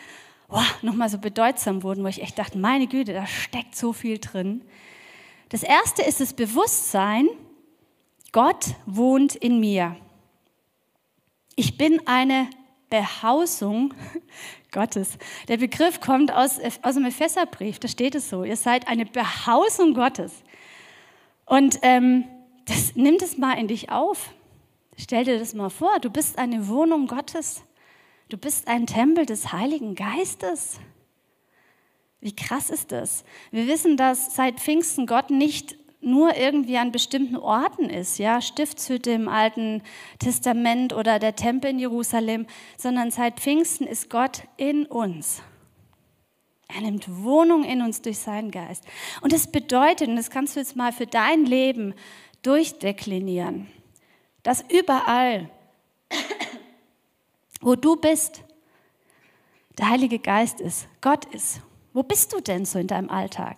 oh, 0.48 0.60
nochmal 0.82 1.08
so 1.08 1.18
bedeutsam 1.18 1.82
wurden, 1.82 2.04
wo 2.04 2.08
ich 2.08 2.22
echt 2.22 2.38
dachte, 2.38 2.58
meine 2.58 2.86
Güte, 2.86 3.12
da 3.12 3.26
steckt 3.26 3.76
so 3.76 3.92
viel 3.92 4.18
drin. 4.18 4.62
Das 5.48 5.62
erste 5.62 6.02
ist 6.02 6.20
das 6.20 6.32
Bewusstsein, 6.32 7.28
Gott 8.32 8.74
wohnt 8.86 9.36
in 9.36 9.60
mir. 9.60 9.96
Ich 11.56 11.78
bin 11.78 12.00
eine 12.06 12.48
Behausung 12.94 13.92
Gottes. 14.70 15.18
Der 15.48 15.56
Begriff 15.56 16.00
kommt 16.00 16.32
aus, 16.32 16.60
aus 16.82 16.94
dem 16.94 17.04
Epheserbrief, 17.04 17.80
da 17.80 17.88
steht 17.88 18.14
es 18.14 18.30
so, 18.30 18.44
ihr 18.44 18.56
seid 18.56 18.86
eine 18.86 19.04
Behausung 19.04 19.94
Gottes. 19.94 20.44
Und 21.44 21.80
ähm, 21.82 22.24
das, 22.66 22.94
nimm 22.94 23.18
das 23.18 23.36
mal 23.36 23.54
in 23.54 23.66
dich 23.66 23.90
auf. 23.90 24.32
Stell 24.96 25.24
dir 25.24 25.40
das 25.40 25.54
mal 25.54 25.70
vor, 25.70 25.98
du 25.98 26.08
bist 26.08 26.38
eine 26.38 26.68
Wohnung 26.68 27.08
Gottes. 27.08 27.64
Du 28.28 28.36
bist 28.36 28.68
ein 28.68 28.86
Tempel 28.86 29.26
des 29.26 29.52
Heiligen 29.52 29.96
Geistes. 29.96 30.78
Wie 32.20 32.36
krass 32.36 32.70
ist 32.70 32.92
das? 32.92 33.24
Wir 33.50 33.66
wissen, 33.66 33.96
dass 33.96 34.36
seit 34.36 34.60
Pfingsten 34.60 35.08
Gott 35.08 35.30
nicht 35.30 35.76
nur 36.04 36.36
irgendwie 36.36 36.78
an 36.78 36.92
bestimmten 36.92 37.36
Orten 37.36 37.90
ist, 37.90 38.18
ja, 38.18 38.40
Stiftshütte 38.40 39.12
im 39.12 39.28
Alten 39.28 39.82
Testament 40.18 40.92
oder 40.92 41.18
der 41.18 41.36
Tempel 41.36 41.70
in 41.70 41.78
Jerusalem, 41.78 42.46
sondern 42.76 43.10
seit 43.10 43.40
Pfingsten 43.40 43.86
ist 43.86 44.10
Gott 44.10 44.42
in 44.56 44.86
uns. 44.86 45.42
Er 46.68 46.80
nimmt 46.80 47.22
Wohnung 47.22 47.64
in 47.64 47.82
uns 47.82 48.02
durch 48.02 48.18
seinen 48.18 48.50
Geist. 48.50 48.84
Und 49.20 49.32
das 49.32 49.50
bedeutet, 49.50 50.08
und 50.08 50.16
das 50.16 50.30
kannst 50.30 50.56
du 50.56 50.60
jetzt 50.60 50.76
mal 50.76 50.92
für 50.92 51.06
dein 51.06 51.44
Leben 51.44 51.94
durchdeklinieren, 52.42 53.68
dass 54.42 54.64
überall, 54.70 55.50
wo 57.60 57.74
du 57.76 57.96
bist, 57.96 58.42
der 59.78 59.88
Heilige 59.88 60.18
Geist 60.18 60.60
ist, 60.60 60.88
Gott 61.00 61.24
ist. 61.26 61.60
Wo 61.92 62.02
bist 62.02 62.32
du 62.32 62.40
denn 62.40 62.64
so 62.64 62.78
in 62.78 62.86
deinem 62.86 63.08
Alltag? 63.08 63.56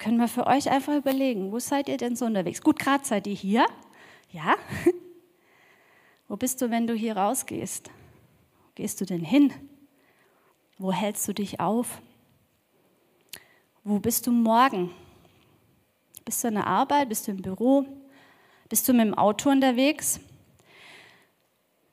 Können 0.00 0.16
wir 0.16 0.28
für 0.28 0.46
euch 0.46 0.70
einfach 0.70 0.96
überlegen, 0.96 1.52
wo 1.52 1.58
seid 1.58 1.86
ihr 1.86 1.98
denn 1.98 2.16
so 2.16 2.24
unterwegs? 2.24 2.62
Gut, 2.62 2.78
gerade 2.78 3.04
seid 3.04 3.26
ihr 3.26 3.34
hier, 3.34 3.66
ja? 4.32 4.56
Wo 6.26 6.36
bist 6.36 6.62
du, 6.62 6.70
wenn 6.70 6.86
du 6.86 6.94
hier 6.94 7.18
rausgehst? 7.18 7.88
Wo 7.88 8.70
gehst 8.76 9.00
du 9.02 9.04
denn 9.04 9.22
hin? 9.22 9.52
Wo 10.78 10.90
hältst 10.90 11.28
du 11.28 11.34
dich 11.34 11.60
auf? 11.60 12.00
Wo 13.84 13.98
bist 13.98 14.26
du 14.26 14.32
morgen? 14.32 14.90
Bist 16.24 16.44
du 16.44 16.48
in 16.48 16.54
der 16.54 16.66
Arbeit? 16.66 17.10
Bist 17.10 17.26
du 17.26 17.32
im 17.32 17.42
Büro? 17.42 17.84
Bist 18.70 18.88
du 18.88 18.94
mit 18.94 19.06
dem 19.06 19.14
Auto 19.14 19.50
unterwegs? 19.50 20.18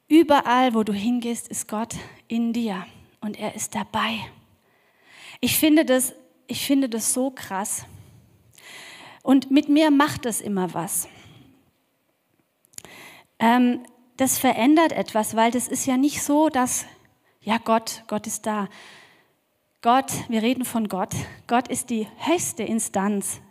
Überall, 0.07 0.73
wo 0.73 0.83
du 0.83 0.93
hingehst, 0.93 1.49
ist 1.49 1.67
Gott 1.67 1.95
in 2.29 2.53
dir 2.53 2.85
und 3.19 3.37
er 3.37 3.53
ist 3.53 3.75
dabei. 3.75 4.19
Ich 5.41 5.57
finde 5.57 5.83
das, 5.83 6.13
ich 6.47 6.65
finde 6.65 6.87
das 6.87 7.13
so 7.13 7.31
krass. 7.31 7.85
Und 9.27 9.51
mit 9.51 9.67
mir 9.67 9.91
macht 9.91 10.23
das 10.23 10.39
immer 10.39 10.73
was. 10.73 11.09
Ähm, 13.39 13.81
das 14.15 14.39
verändert 14.39 14.93
etwas, 14.93 15.35
weil 15.35 15.51
das 15.51 15.67
ist 15.67 15.85
ja 15.85 15.97
nicht 15.97 16.23
so, 16.23 16.47
dass, 16.47 16.85
ja 17.41 17.57
Gott, 17.57 18.05
Gott 18.07 18.25
ist 18.25 18.45
da. 18.45 18.69
Gott, 19.81 20.09
wir 20.29 20.41
reden 20.41 20.63
von 20.63 20.87
Gott. 20.87 21.13
Gott 21.45 21.67
ist 21.67 21.89
die 21.89 22.07
höchste 22.19 22.63
Instanz, 22.63 23.41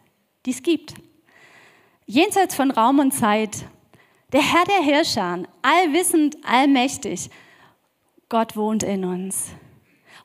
die 0.47 0.53
es 0.53 0.63
gibt. 0.63 0.95
Jenseits 2.07 2.55
von 2.55 2.71
Raum 2.71 2.99
und 2.99 3.13
Zeit. 3.13 3.67
Der 4.33 4.41
Herr 4.41 4.65
der 4.65 4.83
Herrscher, 4.83 5.43
allwissend, 5.61 6.39
allmächtig. 6.43 7.29
Gott 8.31 8.57
wohnt 8.57 8.83
in 8.83 9.05
uns. 9.05 9.51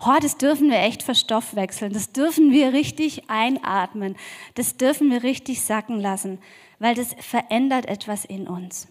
Oh, 0.03 0.17
das 0.19 0.37
dürfen 0.37 0.69
wir 0.69 0.79
echt 0.79 1.03
verstoffwechseln. 1.03 1.93
Das 1.93 2.11
dürfen 2.11 2.51
wir 2.51 2.73
richtig 2.73 3.29
einatmen. 3.29 4.15
Das 4.55 4.77
dürfen 4.77 5.11
wir 5.11 5.21
richtig 5.21 5.61
sacken 5.61 5.99
lassen, 5.99 6.39
weil 6.79 6.95
das 6.95 7.15
verändert 7.19 7.85
etwas 7.85 8.25
in 8.25 8.47
uns. 8.47 8.87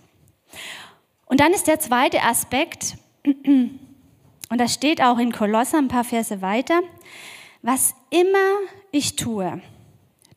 Und 1.27 1.41
dann 1.41 1.53
ist 1.53 1.67
der 1.67 1.81
zweite 1.81 2.23
Aspekt, 2.23 2.97
und 3.25 4.59
das 4.59 4.75
steht 4.75 5.03
auch 5.03 5.19
in 5.19 5.33
Kolosser 5.33 5.79
ein 5.79 5.89
paar 5.89 6.05
Verse 6.05 6.43
weiter. 6.43 6.81
Was 7.63 7.95
immer 8.11 8.39
ich 8.93 9.17
tue, 9.17 9.61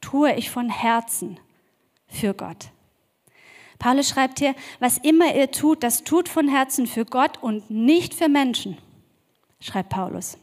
tue 0.01 0.33
ich 0.33 0.49
von 0.49 0.69
Herzen 0.69 1.39
für 2.07 2.33
Gott. 2.33 2.69
Paulus 3.79 4.09
schreibt 4.09 4.39
hier, 4.39 4.55
was 4.79 4.97
immer 4.97 5.35
ihr 5.35 5.51
tut, 5.51 5.83
das 5.83 6.03
tut 6.03 6.29
von 6.29 6.47
Herzen 6.47 6.87
für 6.87 7.05
Gott 7.05 7.41
und 7.41 7.69
nicht 7.69 8.13
für 8.13 8.29
Menschen, 8.29 8.77
schreibt 9.59 9.89
Paulus. 9.89 10.37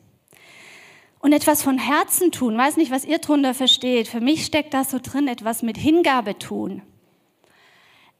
Und 1.20 1.34
etwas 1.34 1.62
von 1.62 1.78
Herzen 1.78 2.32
tun, 2.32 2.56
weiß 2.56 2.78
nicht, 2.78 2.90
was 2.90 3.04
ihr 3.04 3.18
drunter 3.18 3.54
versteht. 3.54 4.08
Für 4.08 4.20
mich 4.20 4.44
steckt 4.44 4.72
da 4.74 4.84
so 4.84 4.98
drin, 4.98 5.28
etwas 5.28 5.62
mit 5.62 5.76
Hingabe 5.76 6.38
tun. 6.38 6.82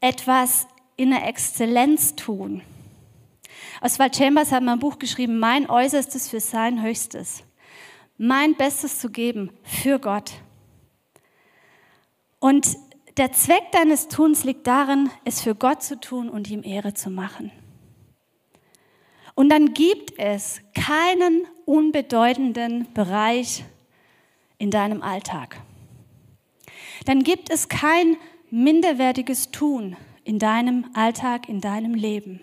Etwas 0.00 0.66
in 0.96 1.10
der 1.10 1.26
Exzellenz 1.26 2.14
tun. 2.14 2.62
Oswald 3.80 4.14
Chambers 4.16 4.52
hat 4.52 4.62
mal 4.62 4.74
ein 4.74 4.78
Buch 4.78 4.98
geschrieben, 4.98 5.38
mein 5.38 5.68
Äußerstes 5.68 6.28
für 6.28 6.40
sein 6.40 6.82
Höchstes. 6.82 7.42
Mein 8.18 8.54
Bestes 8.54 8.98
zu 8.98 9.10
geben 9.10 9.50
für 9.62 9.98
Gott. 9.98 10.32
Und 12.38 12.76
der 13.16 13.32
Zweck 13.32 13.72
deines 13.72 14.08
Tuns 14.08 14.44
liegt 14.44 14.66
darin, 14.66 15.10
es 15.24 15.40
für 15.40 15.54
Gott 15.54 15.82
zu 15.82 15.98
tun 15.98 16.28
und 16.28 16.50
ihm 16.50 16.62
Ehre 16.62 16.92
zu 16.92 17.08
machen. 17.08 17.50
Und 19.34 19.48
dann 19.48 19.74
gibt 19.74 20.18
es 20.18 20.60
keinen 20.74 21.46
unbedeutenden 21.64 22.92
Bereich 22.92 23.64
in 24.58 24.70
deinem 24.70 25.02
Alltag. 25.02 25.60
Dann 27.06 27.22
gibt 27.22 27.50
es 27.50 27.68
kein 27.68 28.16
minderwertiges 28.50 29.50
Tun 29.50 29.96
in 30.24 30.38
deinem 30.38 30.86
Alltag, 30.94 31.48
in 31.48 31.60
deinem 31.60 31.94
Leben. 31.94 32.40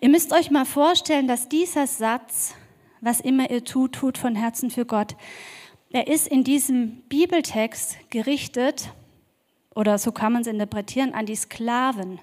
Ihr 0.00 0.08
müsst 0.08 0.32
euch 0.32 0.50
mal 0.50 0.64
vorstellen, 0.64 1.28
dass 1.28 1.48
dieser 1.48 1.86
Satz 1.86 2.54
was 3.04 3.20
immer 3.20 3.50
ihr 3.50 3.64
tut, 3.64 3.92
tut 3.92 4.18
von 4.18 4.34
Herzen 4.34 4.70
für 4.70 4.86
Gott. 4.86 5.14
Er 5.90 6.08
ist 6.08 6.26
in 6.26 6.42
diesem 6.42 7.02
Bibeltext 7.08 7.98
gerichtet, 8.10 8.88
oder 9.74 9.98
so 9.98 10.10
kann 10.10 10.32
man 10.32 10.42
es 10.42 10.48
interpretieren, 10.48 11.12
an 11.12 11.26
die 11.26 11.36
Sklaven. 11.36 12.18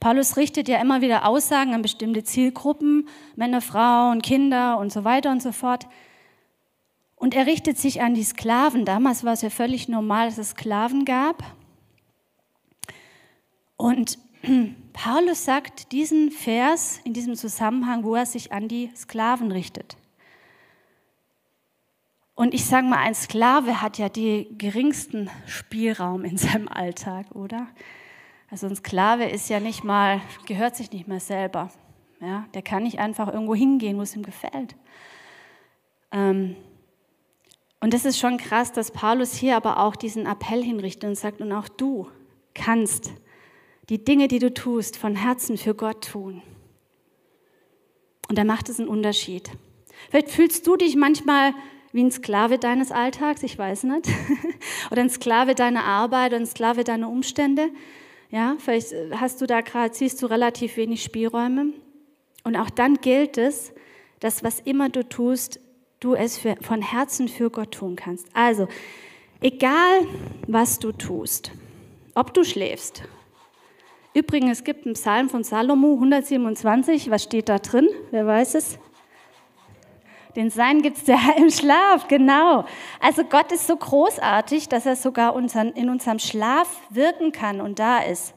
Paulus 0.00 0.38
richtet 0.38 0.66
ja 0.66 0.80
immer 0.80 1.02
wieder 1.02 1.26
Aussagen 1.26 1.74
an 1.74 1.82
bestimmte 1.82 2.24
Zielgruppen, 2.24 3.06
Männer, 3.36 3.60
Frauen, 3.60 4.22
Kinder 4.22 4.78
und 4.78 4.90
so 4.90 5.04
weiter 5.04 5.30
und 5.30 5.42
so 5.42 5.52
fort. 5.52 5.86
Und 7.16 7.34
er 7.34 7.46
richtet 7.46 7.76
sich 7.76 8.00
an 8.00 8.14
die 8.14 8.24
Sklaven. 8.24 8.86
Damals 8.86 9.24
war 9.24 9.34
es 9.34 9.42
ja 9.42 9.50
völlig 9.50 9.88
normal, 9.88 10.28
dass 10.28 10.38
es 10.38 10.50
Sklaven 10.50 11.04
gab. 11.04 11.44
Und 13.76 14.18
Paulus 14.94 15.44
sagt 15.44 15.92
diesen 15.92 16.30
Vers 16.30 17.00
in 17.04 17.12
diesem 17.12 17.36
Zusammenhang, 17.36 18.02
wo 18.04 18.14
er 18.14 18.24
sich 18.24 18.52
an 18.52 18.68
die 18.68 18.90
Sklaven 18.96 19.52
richtet. 19.52 19.98
Und 22.34 22.54
ich 22.54 22.64
sage 22.64 22.86
mal, 22.86 23.00
ein 23.00 23.14
Sklave 23.14 23.82
hat 23.82 23.98
ja 23.98 24.08
den 24.08 24.56
geringsten 24.56 25.28
Spielraum 25.44 26.24
in 26.24 26.38
seinem 26.38 26.68
Alltag, 26.68 27.26
oder? 27.34 27.66
Also 28.50 28.66
ein 28.66 28.74
Sklave 28.74 29.24
ist 29.24 29.48
ja 29.48 29.60
nicht 29.60 29.84
mal, 29.84 30.20
gehört 30.46 30.76
sich 30.76 30.90
nicht 30.90 31.06
mal 31.06 31.20
selber. 31.20 31.70
Ja, 32.20 32.46
der 32.52 32.62
kann 32.62 32.82
nicht 32.82 32.98
einfach 32.98 33.32
irgendwo 33.32 33.54
hingehen, 33.54 33.96
wo 33.96 34.02
es 34.02 34.14
ihm 34.14 34.22
gefällt. 34.22 34.76
Ähm, 36.12 36.56
und 37.80 37.94
das 37.94 38.04
ist 38.04 38.18
schon 38.18 38.36
krass, 38.36 38.72
dass 38.72 38.90
Paulus 38.90 39.34
hier 39.34 39.56
aber 39.56 39.78
auch 39.78 39.96
diesen 39.96 40.26
Appell 40.26 40.62
hinrichtet 40.62 41.08
und 41.08 41.16
sagt, 41.16 41.40
und 41.40 41.50
auch 41.52 41.68
du 41.68 42.08
kannst 42.54 43.12
die 43.88 44.04
Dinge, 44.04 44.28
die 44.28 44.38
du 44.38 44.52
tust, 44.52 44.96
von 44.96 45.16
Herzen 45.16 45.56
für 45.56 45.74
Gott 45.74 46.04
tun. 46.04 46.42
Und 48.28 48.36
da 48.36 48.44
macht 48.44 48.68
es 48.68 48.78
einen 48.78 48.88
Unterschied. 48.88 49.50
Vielleicht 50.10 50.30
fühlst 50.30 50.66
du 50.66 50.76
dich 50.76 50.94
manchmal 50.94 51.54
wie 51.92 52.04
ein 52.04 52.12
Sklave 52.12 52.58
deines 52.58 52.92
Alltags, 52.92 53.42
ich 53.42 53.56
weiß 53.56 53.84
nicht, 53.84 54.08
oder 54.90 55.00
ein 55.00 55.10
Sklave 55.10 55.54
deiner 55.54 55.84
Arbeit 55.84 56.32
oder 56.32 56.40
ein 56.40 56.46
Sklave 56.46 56.84
deiner 56.84 57.08
Umstände. 57.08 57.70
Ja, 58.30 58.56
vielleicht 58.58 58.94
hast 59.12 59.40
du 59.40 59.46
da 59.46 59.60
gerade, 59.60 59.94
siehst 59.94 60.22
du 60.22 60.26
relativ 60.26 60.76
wenig 60.76 61.02
Spielräume. 61.02 61.72
Und 62.44 62.56
auch 62.56 62.70
dann 62.70 62.96
gilt 62.96 63.38
es, 63.38 63.72
dass 64.20 64.44
was 64.44 64.60
immer 64.60 64.88
du 64.88 65.08
tust, 65.08 65.60
du 65.98 66.14
es 66.14 66.38
für, 66.38 66.56
von 66.60 66.80
Herzen 66.80 67.28
für 67.28 67.50
Gott 67.50 67.72
tun 67.72 67.96
kannst. 67.96 68.28
Also, 68.32 68.68
egal 69.40 70.06
was 70.46 70.78
du 70.78 70.92
tust, 70.92 71.52
ob 72.14 72.32
du 72.32 72.44
schläfst. 72.44 73.02
Übrigens, 74.14 74.58
es 74.58 74.64
gibt 74.64 74.86
einen 74.86 74.94
Psalm 74.94 75.28
von 75.28 75.44
Salomo 75.44 75.94
127. 75.94 77.10
Was 77.10 77.22
steht 77.22 77.48
da 77.48 77.58
drin? 77.58 77.88
Wer 78.10 78.26
weiß 78.26 78.54
es? 78.54 78.78
Den 80.36 80.50
Sein 80.50 80.82
gibt 80.82 80.98
es 80.98 81.06
ja 81.06 81.18
im 81.36 81.50
Schlaf, 81.50 82.08
genau. 82.08 82.64
Also 83.00 83.24
Gott 83.24 83.52
ist 83.52 83.66
so 83.66 83.76
großartig, 83.76 84.68
dass 84.68 84.84
er 84.86 84.96
sogar 84.96 85.36
in 85.36 85.90
unserem 85.90 86.18
Schlaf 86.18 86.68
wirken 86.90 87.32
kann 87.32 87.60
und 87.60 87.78
da 87.78 87.98
ist. 87.98 88.34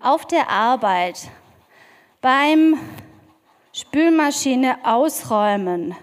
Auf 0.00 0.26
der 0.26 0.50
Arbeit, 0.50 1.28
beim 2.20 2.78
Spülmaschine 3.72 4.76
ausräumen, 4.84 5.94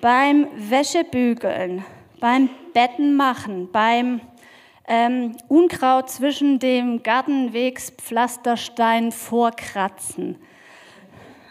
beim 0.00 0.48
Wäschebügeln, 0.54 1.84
beim 2.20 2.50
Betten 2.72 3.16
machen, 3.16 3.70
beim 3.72 4.20
ähm, 4.86 5.36
Unkraut 5.48 6.10
zwischen 6.10 6.58
dem 6.58 7.02
Gartenwegspflasterstein 7.02 9.12
vorkratzen 9.12 10.38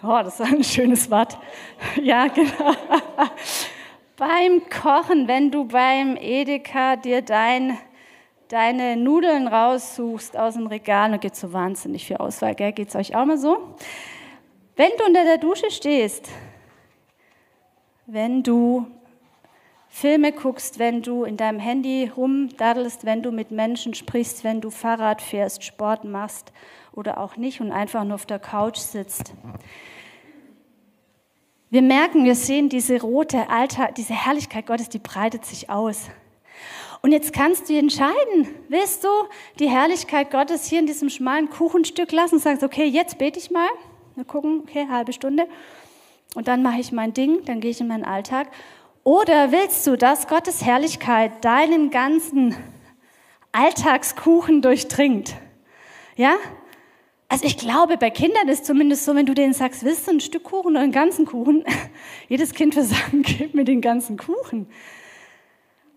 Oh, 0.06 0.20
das 0.22 0.38
ist 0.38 0.52
ein 0.52 0.64
schönes 0.64 1.10
Wort. 1.10 1.38
Ja, 2.02 2.28
genau. 2.28 2.74
beim 4.18 4.62
Kochen, 4.70 5.30
wenn 5.30 5.50
du 5.50 5.66
beim 5.66 6.18
Edeka 6.18 6.98
dir 6.98 7.22
dein, 7.22 7.78
deine 8.50 8.98
Nudeln 8.98 9.48
raussuchst 9.48 10.36
aus 10.36 10.56
dem 10.56 10.68
Regal, 10.68 11.12
da 11.12 11.18
gibt 11.18 11.36
es 11.36 11.42
so 11.42 11.54
wahnsinnig 11.54 12.06
viel 12.06 12.18
Auswahl, 12.18 12.54
gell? 12.54 12.74
geht 12.74 12.90
es 12.90 12.96
euch 12.96 13.16
auch 13.16 13.24
mal 13.24 13.38
so? 13.38 13.76
Wenn 14.76 14.92
du 14.98 15.06
unter 15.06 15.24
der 15.24 15.38
Dusche 15.38 15.72
stehst, 15.72 16.30
wenn 18.06 18.44
du 18.44 18.88
Filme 19.88 20.34
guckst, 20.34 20.80
wenn 20.80 21.02
du 21.02 21.24
in 21.24 21.38
deinem 21.38 21.60
Handy 21.60 22.12
rumdaddelst, 22.14 23.06
wenn 23.06 23.22
du 23.22 23.32
mit 23.32 23.52
Menschen 23.52 23.94
sprichst, 23.94 24.44
wenn 24.44 24.60
du 24.60 24.70
Fahrrad 24.70 25.22
fährst, 25.22 25.64
Sport 25.64 26.04
machst 26.04 26.52
oder 26.92 27.20
auch 27.20 27.38
nicht 27.38 27.62
und 27.62 27.72
einfach 27.72 28.04
nur 28.04 28.16
auf 28.16 28.26
der 28.26 28.40
Couch 28.40 28.80
sitzt. 28.80 29.34
Wir 31.74 31.82
merken, 31.82 32.24
wir 32.24 32.36
sehen 32.36 32.70
diese 32.70 33.02
rote 33.02 33.50
Alter, 33.50 33.92
diese 33.98 34.14
Herrlichkeit 34.14 34.68
Gottes, 34.68 34.90
die 34.90 35.00
breitet 35.00 35.44
sich 35.44 35.72
aus. 35.72 36.02
Und 37.02 37.12
jetzt 37.12 37.34
kannst 37.34 37.68
du 37.68 37.76
entscheiden, 37.76 38.48
willst 38.70 39.04
du 39.04 39.08
die 39.58 39.68
Herrlichkeit 39.68 40.30
Gottes 40.30 40.68
hier 40.68 40.78
in 40.78 40.86
diesem 40.86 41.10
schmalen 41.10 41.50
Kuchenstück 41.50 42.12
lassen 42.12 42.36
und 42.36 42.42
sagst, 42.42 42.62
okay, 42.62 42.86
jetzt 42.86 43.18
bete 43.18 43.40
ich 43.40 43.50
mal, 43.50 43.68
wir 44.14 44.24
gucken, 44.24 44.62
okay, 44.62 44.86
halbe 44.88 45.14
Stunde 45.14 45.48
und 46.36 46.48
dann 46.48 46.62
mache 46.62 46.80
ich 46.80 46.92
mein 46.92 47.12
Ding, 47.12 47.44
dann 47.46 47.60
gehe 47.60 47.72
ich 47.72 47.82
in 47.82 47.88
meinen 47.88 48.06
Alltag. 48.06 48.50
Oder 49.04 49.52
willst 49.52 49.88
du, 49.88 49.98
dass 49.98 50.28
Gottes 50.28 50.64
Herrlichkeit 50.64 51.44
deinen 51.44 51.90
ganzen 51.90 52.56
Alltagskuchen 53.52 54.62
durchdringt? 54.62 55.34
Ja? 56.18 56.36
Also 57.34 57.46
ich 57.48 57.58
glaube, 57.58 57.98
bei 57.98 58.12
Kindern 58.12 58.48
ist 58.48 58.64
zumindest 58.64 59.06
so, 59.06 59.16
wenn 59.16 59.26
du 59.26 59.34
denen 59.34 59.54
sagst, 59.54 59.84
willst 59.84 60.06
du 60.06 60.12
ein 60.12 60.20
Stück 60.20 60.44
Kuchen 60.44 60.74
oder 60.74 60.82
einen 60.82 60.92
ganzen 60.92 61.26
Kuchen? 61.26 61.66
Jedes 62.30 62.54
Kind 62.54 62.76
wird 62.76 62.86
sagen, 62.86 63.24
gib 63.24 63.56
mir 63.56 63.64
den 63.64 63.82
ganzen 63.82 64.18
Kuchen. 64.18 64.68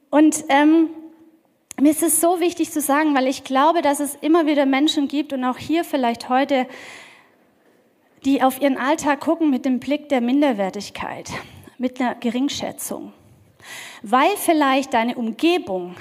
Und 0.08 0.46
ähm, 0.48 0.88
mir 1.78 1.90
ist 1.90 2.02
es 2.02 2.22
so 2.22 2.40
wichtig 2.40 2.70
zu 2.72 2.80
sagen, 2.80 3.14
weil 3.14 3.26
ich 3.26 3.44
glaube, 3.44 3.82
dass 3.82 4.00
es 4.00 4.14
immer 4.14 4.46
wieder 4.46 4.64
Menschen 4.64 5.08
gibt 5.08 5.34
und 5.34 5.44
auch 5.44 5.58
hier 5.58 5.84
vielleicht 5.84 6.30
heute, 6.30 6.66
die 8.24 8.42
auf 8.42 8.62
ihren 8.62 8.78
Alltag 8.78 9.20
gucken 9.20 9.50
mit 9.50 9.66
dem 9.66 9.78
Blick 9.78 10.08
der 10.08 10.22
Minderwertigkeit, 10.22 11.30
mit 11.76 12.00
einer 12.00 12.14
Geringschätzung. 12.14 13.12
Weil 14.00 14.34
vielleicht 14.38 14.94
deine 14.94 15.16
Umgebung 15.16 15.96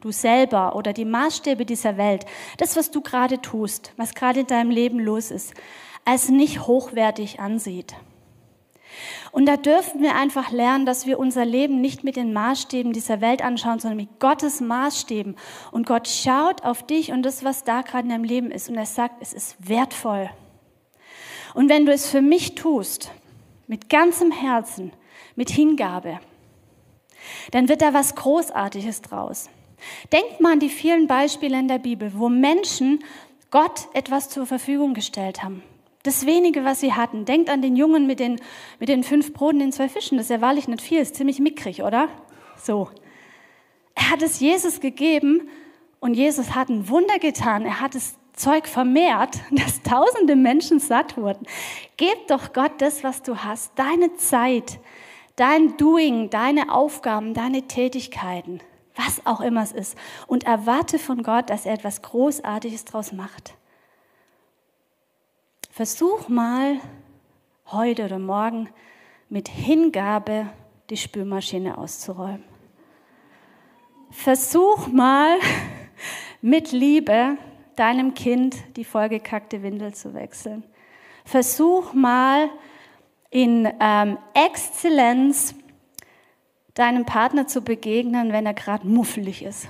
du 0.00 0.12
selber 0.12 0.76
oder 0.76 0.92
die 0.92 1.04
Maßstäbe 1.04 1.64
dieser 1.64 1.96
Welt, 1.96 2.26
das, 2.58 2.76
was 2.76 2.90
du 2.90 3.00
gerade 3.00 3.40
tust, 3.40 3.92
was 3.96 4.14
gerade 4.14 4.40
in 4.40 4.46
deinem 4.46 4.70
Leben 4.70 4.98
los 4.98 5.30
ist, 5.30 5.54
als 6.04 6.28
nicht 6.28 6.66
hochwertig 6.66 7.40
ansieht. 7.40 7.94
Und 9.32 9.46
da 9.46 9.56
dürfen 9.56 10.00
wir 10.00 10.14
einfach 10.14 10.50
lernen, 10.50 10.86
dass 10.86 11.06
wir 11.06 11.18
unser 11.18 11.44
Leben 11.44 11.80
nicht 11.80 12.04
mit 12.04 12.16
den 12.16 12.32
Maßstäben 12.32 12.92
dieser 12.92 13.20
Welt 13.20 13.42
anschauen, 13.42 13.78
sondern 13.78 13.98
mit 13.98 14.18
Gottes 14.20 14.60
Maßstäben. 14.60 15.36
Und 15.72 15.86
Gott 15.86 16.08
schaut 16.08 16.64
auf 16.64 16.82
dich 16.86 17.12
und 17.12 17.22
das, 17.22 17.44
was 17.44 17.64
da 17.64 17.82
gerade 17.82 18.04
in 18.04 18.10
deinem 18.10 18.24
Leben 18.24 18.50
ist. 18.50 18.70
Und 18.70 18.76
er 18.76 18.86
sagt, 18.86 19.16
es 19.20 19.32
ist 19.32 19.56
wertvoll. 19.68 20.30
Und 21.52 21.68
wenn 21.68 21.84
du 21.84 21.92
es 21.92 22.08
für 22.08 22.22
mich 22.22 22.54
tust, 22.54 23.10
mit 23.66 23.90
ganzem 23.90 24.30
Herzen, 24.30 24.92
mit 25.34 25.50
Hingabe, 25.50 26.20
dann 27.50 27.68
wird 27.68 27.82
da 27.82 27.92
was 27.92 28.14
Großartiges 28.14 29.02
draus. 29.02 29.48
Denkt 30.12 30.40
mal 30.40 30.52
an 30.52 30.60
die 30.60 30.68
vielen 30.68 31.06
Beispiele 31.06 31.58
in 31.58 31.68
der 31.68 31.78
Bibel, 31.78 32.12
wo 32.14 32.28
Menschen 32.28 33.02
Gott 33.50 33.88
etwas 33.94 34.28
zur 34.28 34.46
Verfügung 34.46 34.94
gestellt 34.94 35.42
haben. 35.42 35.62
Das 36.02 36.26
wenige, 36.26 36.64
was 36.64 36.80
sie 36.80 36.92
hatten. 36.92 37.24
Denkt 37.24 37.50
an 37.50 37.62
den 37.62 37.76
Jungen 37.76 38.06
mit 38.06 38.20
den, 38.20 38.40
mit 38.78 38.88
den 38.88 39.02
fünf 39.02 39.32
Broten, 39.32 39.58
den 39.58 39.72
zwei 39.72 39.88
Fischen. 39.88 40.18
Das 40.18 40.26
ist 40.26 40.30
ja 40.30 40.40
wahrlich 40.40 40.68
nicht 40.68 40.82
viel, 40.82 41.00
ist 41.00 41.16
ziemlich 41.16 41.40
mickrig, 41.40 41.82
oder? 41.82 42.08
So. 42.62 42.88
Er 43.94 44.10
hat 44.10 44.22
es 44.22 44.40
Jesus 44.40 44.80
gegeben 44.80 45.48
und 46.00 46.14
Jesus 46.14 46.54
hat 46.54 46.68
ein 46.68 46.88
Wunder 46.88 47.18
getan. 47.18 47.64
Er 47.64 47.80
hat 47.80 47.94
das 47.94 48.16
Zeug 48.34 48.68
vermehrt, 48.68 49.40
dass 49.50 49.82
tausende 49.82 50.36
Menschen 50.36 50.78
satt 50.78 51.16
wurden. 51.16 51.46
Gib 51.96 52.28
doch 52.28 52.52
Gott 52.52 52.72
das, 52.78 53.02
was 53.02 53.22
du 53.22 53.38
hast, 53.38 53.72
deine 53.76 54.14
Zeit, 54.16 54.78
dein 55.34 55.76
Doing, 55.76 56.30
deine 56.30 56.72
Aufgaben, 56.72 57.34
deine 57.34 57.62
Tätigkeiten 57.62 58.60
was 58.96 59.24
auch 59.26 59.40
immer 59.40 59.62
es 59.62 59.72
ist, 59.72 59.96
und 60.26 60.44
erwarte 60.44 60.98
von 60.98 61.22
Gott, 61.22 61.50
dass 61.50 61.66
er 61.66 61.74
etwas 61.74 62.02
Großartiges 62.02 62.86
daraus 62.86 63.12
macht. 63.12 63.54
Versuch 65.70 66.28
mal 66.28 66.80
heute 67.66 68.06
oder 68.06 68.18
morgen 68.18 68.70
mit 69.28 69.48
Hingabe 69.48 70.48
die 70.88 70.96
Spülmaschine 70.96 71.76
auszuräumen. 71.76 72.44
Versuch 74.10 74.86
mal 74.88 75.38
mit 76.40 76.72
Liebe 76.72 77.36
deinem 77.74 78.14
Kind 78.14 78.56
die 78.76 78.84
vollgekackte 78.84 79.62
Windel 79.62 79.94
zu 79.94 80.14
wechseln. 80.14 80.64
Versuch 81.24 81.92
mal 81.92 82.48
in 83.30 83.68
ähm, 83.80 84.16
Exzellenz 84.32 85.54
deinem 86.76 87.06
Partner 87.06 87.48
zu 87.48 87.62
begegnen, 87.62 88.32
wenn 88.32 88.46
er 88.46 88.54
gerade 88.54 88.86
muffelig 88.86 89.42
ist. 89.42 89.68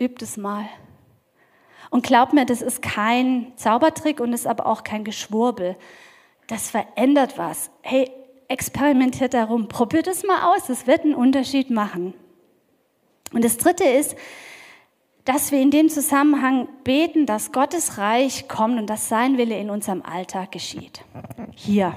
Üb 0.00 0.22
es 0.22 0.36
mal. 0.36 0.64
Und 1.90 2.06
glaub 2.06 2.32
mir, 2.32 2.46
das 2.46 2.62
ist 2.62 2.80
kein 2.80 3.52
Zaubertrick 3.56 4.20
und 4.20 4.32
ist 4.32 4.46
aber 4.46 4.66
auch 4.66 4.82
kein 4.82 5.04
Geschwurbel. 5.04 5.76
Das 6.46 6.70
verändert 6.70 7.36
was. 7.36 7.70
Hey, 7.82 8.10
experimentiert 8.48 9.34
darum, 9.34 9.68
probiert 9.68 10.06
es 10.06 10.24
mal 10.24 10.54
aus, 10.54 10.68
es 10.68 10.86
wird 10.86 11.02
einen 11.02 11.14
Unterschied 11.14 11.70
machen. 11.70 12.14
Und 13.32 13.44
das 13.44 13.56
Dritte 13.56 13.84
ist, 13.84 14.16
dass 15.24 15.52
wir 15.52 15.60
in 15.60 15.70
dem 15.70 15.88
Zusammenhang 15.88 16.68
beten, 16.84 17.26
dass 17.26 17.50
Gottes 17.50 17.98
Reich 17.98 18.46
kommt 18.46 18.78
und 18.78 18.88
dass 18.88 19.08
sein 19.08 19.38
Wille 19.38 19.58
in 19.58 19.70
unserem 19.70 20.02
Alltag 20.02 20.52
geschieht. 20.52 21.02
Hier. 21.54 21.96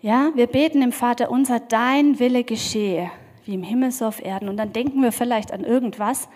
Ja, 0.00 0.30
wir 0.36 0.46
beten 0.46 0.80
im 0.80 0.92
Vater 0.92 1.28
unser, 1.28 1.58
dein 1.58 2.20
Wille 2.20 2.44
geschehe, 2.44 3.10
wie 3.44 3.54
im 3.54 3.64
Himmel 3.64 3.90
so 3.90 4.06
auf 4.06 4.24
Erden. 4.24 4.48
Und 4.48 4.56
dann 4.56 4.72
denken 4.72 5.02
wir 5.02 5.10
vielleicht 5.10 5.52
an 5.52 5.64
irgendwas. 5.64 6.28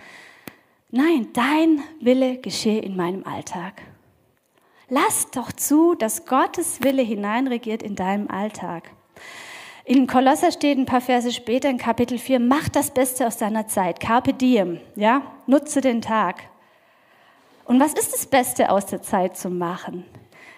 Nein, 0.91 1.29
dein 1.33 1.81
Wille 2.01 2.39
geschehe 2.39 2.81
in 2.81 2.97
meinem 2.97 3.25
Alltag. 3.25 3.83
Lass 4.89 5.31
doch 5.31 5.53
zu, 5.53 5.95
dass 5.95 6.27
Gottes 6.27 6.83
Wille 6.83 7.03
hineinregiert 7.03 7.85
in 7.85 7.95
deinem 7.95 8.29
Alltag. 8.29 8.91
In 9.85 10.09
Kolosser 10.09 10.51
steht 10.51 10.77
ein 10.77 10.85
paar 10.85 11.01
Verse 11.01 11.33
später 11.33 11.71
in 11.71 11.79
Kapitel 11.79 12.19
4, 12.19 12.41
mach 12.41 12.69
das 12.69 12.93
Beste 12.93 13.27
aus 13.27 13.37
deiner 13.37 13.69
Zeit, 13.69 14.01
carpe 14.01 14.35
diem, 14.35 14.81
ja, 14.97 15.23
nutze 15.47 15.81
den 15.81 16.03
Tag. 16.03 16.43
Und 17.65 17.81
was 17.81 17.95
ist 17.95 18.13
das 18.13 18.27
Beste 18.27 18.71
aus 18.71 18.87
der 18.87 19.03
Zeit 19.03 19.37
zu 19.37 19.51
machen? 19.51 20.05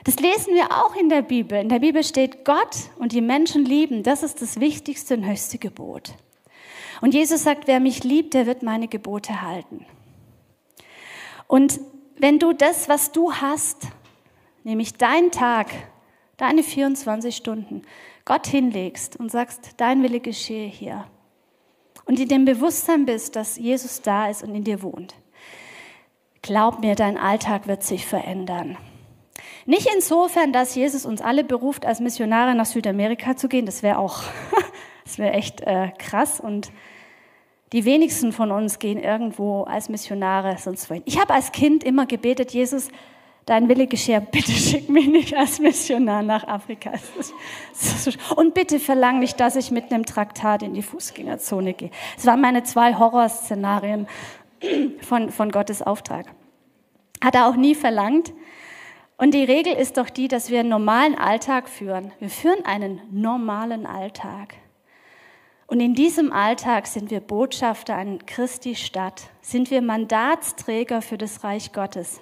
Das 0.05 0.17
lesen 0.17 0.55
wir 0.55 0.71
auch 0.71 0.95
in 0.95 1.09
der 1.09 1.23
Bibel. 1.23 1.59
In 1.59 1.71
der 1.71 1.79
Bibel 1.79 2.05
steht 2.05 2.45
Gott 2.45 2.77
und 2.99 3.13
die 3.13 3.23
Menschen 3.23 3.65
lieben, 3.65 4.03
das 4.03 4.23
ist 4.23 4.43
das 4.43 4.61
wichtigste 4.61 5.15
und 5.15 5.27
höchste 5.27 5.59
Gebot. 5.59 6.15
Und 7.01 7.15
Jesus 7.15 7.43
sagt, 7.43 7.67
wer 7.67 7.81
mich 7.81 8.05
liebt, 8.05 8.35
der 8.35 8.47
wird 8.47 8.63
meine 8.63 8.87
Gebote 8.87 9.41
halten. 9.41 9.87
Und 11.47 11.81
wenn 12.19 12.39
du 12.39 12.53
das, 12.53 12.89
was 12.89 13.13
du 13.13 13.33
hast, 13.33 13.89
nämlich 14.63 14.95
deinen 14.95 15.31
Tag, 15.31 15.69
deine 16.37 16.63
24 16.63 17.35
Stunden, 17.35 17.83
Gott 18.25 18.47
hinlegst 18.47 19.17
und 19.17 19.31
sagst, 19.31 19.73
dein 19.79 20.03
Wille 20.03 20.21
geschehe 20.21 20.69
hier. 20.69 21.07
Und 22.05 22.21
in 22.21 22.29
dem 22.29 22.45
Bewusstsein 22.45 23.07
bist, 23.07 23.37
dass 23.37 23.57
Jesus 23.57 24.03
da 24.03 24.29
ist 24.29 24.43
und 24.43 24.55
in 24.55 24.65
dir 24.65 24.83
wohnt. 24.83 25.15
Glaub 26.43 26.81
mir, 26.81 26.95
dein 26.95 27.17
Alltag 27.17 27.67
wird 27.67 27.83
sich 27.83 28.05
verändern. 28.05 28.77
Nicht 29.67 29.89
insofern, 29.95 30.53
dass 30.53 30.75
Jesus 30.75 31.07
uns 31.07 31.21
alle 31.21 31.45
beruft, 31.45 31.87
als 31.87 32.01
Missionare 32.01 32.55
nach 32.55 32.67
Südamerika 32.67 33.37
zu 33.37 33.49
gehen. 33.49 33.67
Das 33.67 33.83
wäre 33.83 33.99
auch, 33.99 34.23
das 35.05 35.19
wäre 35.19 35.33
echt 35.33 35.63
äh, 35.63 35.91
krass. 35.99 36.41
Und 36.41 36.71
die 37.73 37.85
wenigsten 37.85 38.33
von 38.33 38.53
uns 38.53 38.79
gehen 38.79 38.99
irgendwo 39.03 39.63
als 39.63 39.89
Missionare 39.89 40.57
sonst 40.59 40.91
wohin. 40.91 41.03
Ich 41.07 41.19
habe 41.19 41.33
als 41.33 41.51
Kind 41.51 41.83
immer 41.83 42.07
gebetet, 42.07 42.53
Jesus, 42.53 42.89
dein 43.47 43.69
Wille 43.69 43.87
geschehe, 43.87 44.21
bitte 44.21 44.53
schick 44.53 44.89
mich 44.89 45.07
nicht 45.09 45.37
als 45.37 45.59
Missionar 45.59 46.23
nach 46.23 46.47
Afrika. 46.47 46.93
Und 48.37 48.55
bitte 48.55 48.79
verlang 48.79 49.19
nicht, 49.19 49.41
dass 49.41 49.57
ich 49.57 49.71
mit 49.71 49.93
einem 49.93 50.07
Traktat 50.07 50.63
in 50.63 50.75
die 50.75 50.83
Fußgängerzone 50.83 51.75
gehe. 51.75 51.91
Es 52.17 52.27
waren 52.27 52.41
meine 52.41 52.63
zwei 52.65 52.95
Horrorszenarien 52.95 54.07
von, 55.01 55.31
von 55.31 55.51
Gottes 55.51 55.83
Auftrag. 55.83 56.27
Hat 57.23 57.35
er 57.35 57.49
auch 57.49 57.57
nie 57.57 57.75
verlangt. 57.75 58.33
Und 59.17 59.33
die 59.33 59.45
Regel 59.45 59.75
ist 59.75 59.97
doch 59.97 60.11
die, 60.11 60.29
dass 60.29 60.51
wir 60.51 60.61
einen 60.61 60.69
normalen 60.69 61.17
Alltag 61.17 61.69
führen. 61.69 62.13
Wir 62.19 62.31
führen 62.31 62.65
einen 62.65 63.01
normalen 63.11 63.87
Alltag. 63.87 64.55
Und 65.67 65.81
in 65.81 65.95
diesem 65.95 66.33
Alltag 66.33 66.87
sind 66.87 67.11
wir 67.11 67.21
Botschafter 67.21 67.97
an 67.97 68.27
Christi 68.27 68.75
Stadt, 68.75 69.31
sind 69.41 69.71
wir 69.71 69.83
Mandatsträger 69.83 71.01
für 71.01 71.17
das 71.17 71.43
Reich 71.43 71.73
Gottes. 71.73 72.21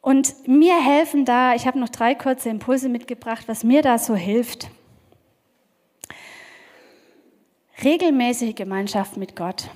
Und 0.00 0.46
mir 0.46 0.80
helfen 0.80 1.24
da, 1.24 1.54
ich 1.54 1.66
habe 1.66 1.80
noch 1.80 1.88
drei 1.88 2.14
kurze 2.14 2.48
Impulse 2.48 2.88
mitgebracht, 2.88 3.48
was 3.48 3.64
mir 3.64 3.82
da 3.82 3.98
so 3.98 4.14
hilft. 4.14 4.70
Regelmäßige 7.82 8.54
Gemeinschaft 8.54 9.16
mit 9.16 9.34
Gott. 9.34 9.68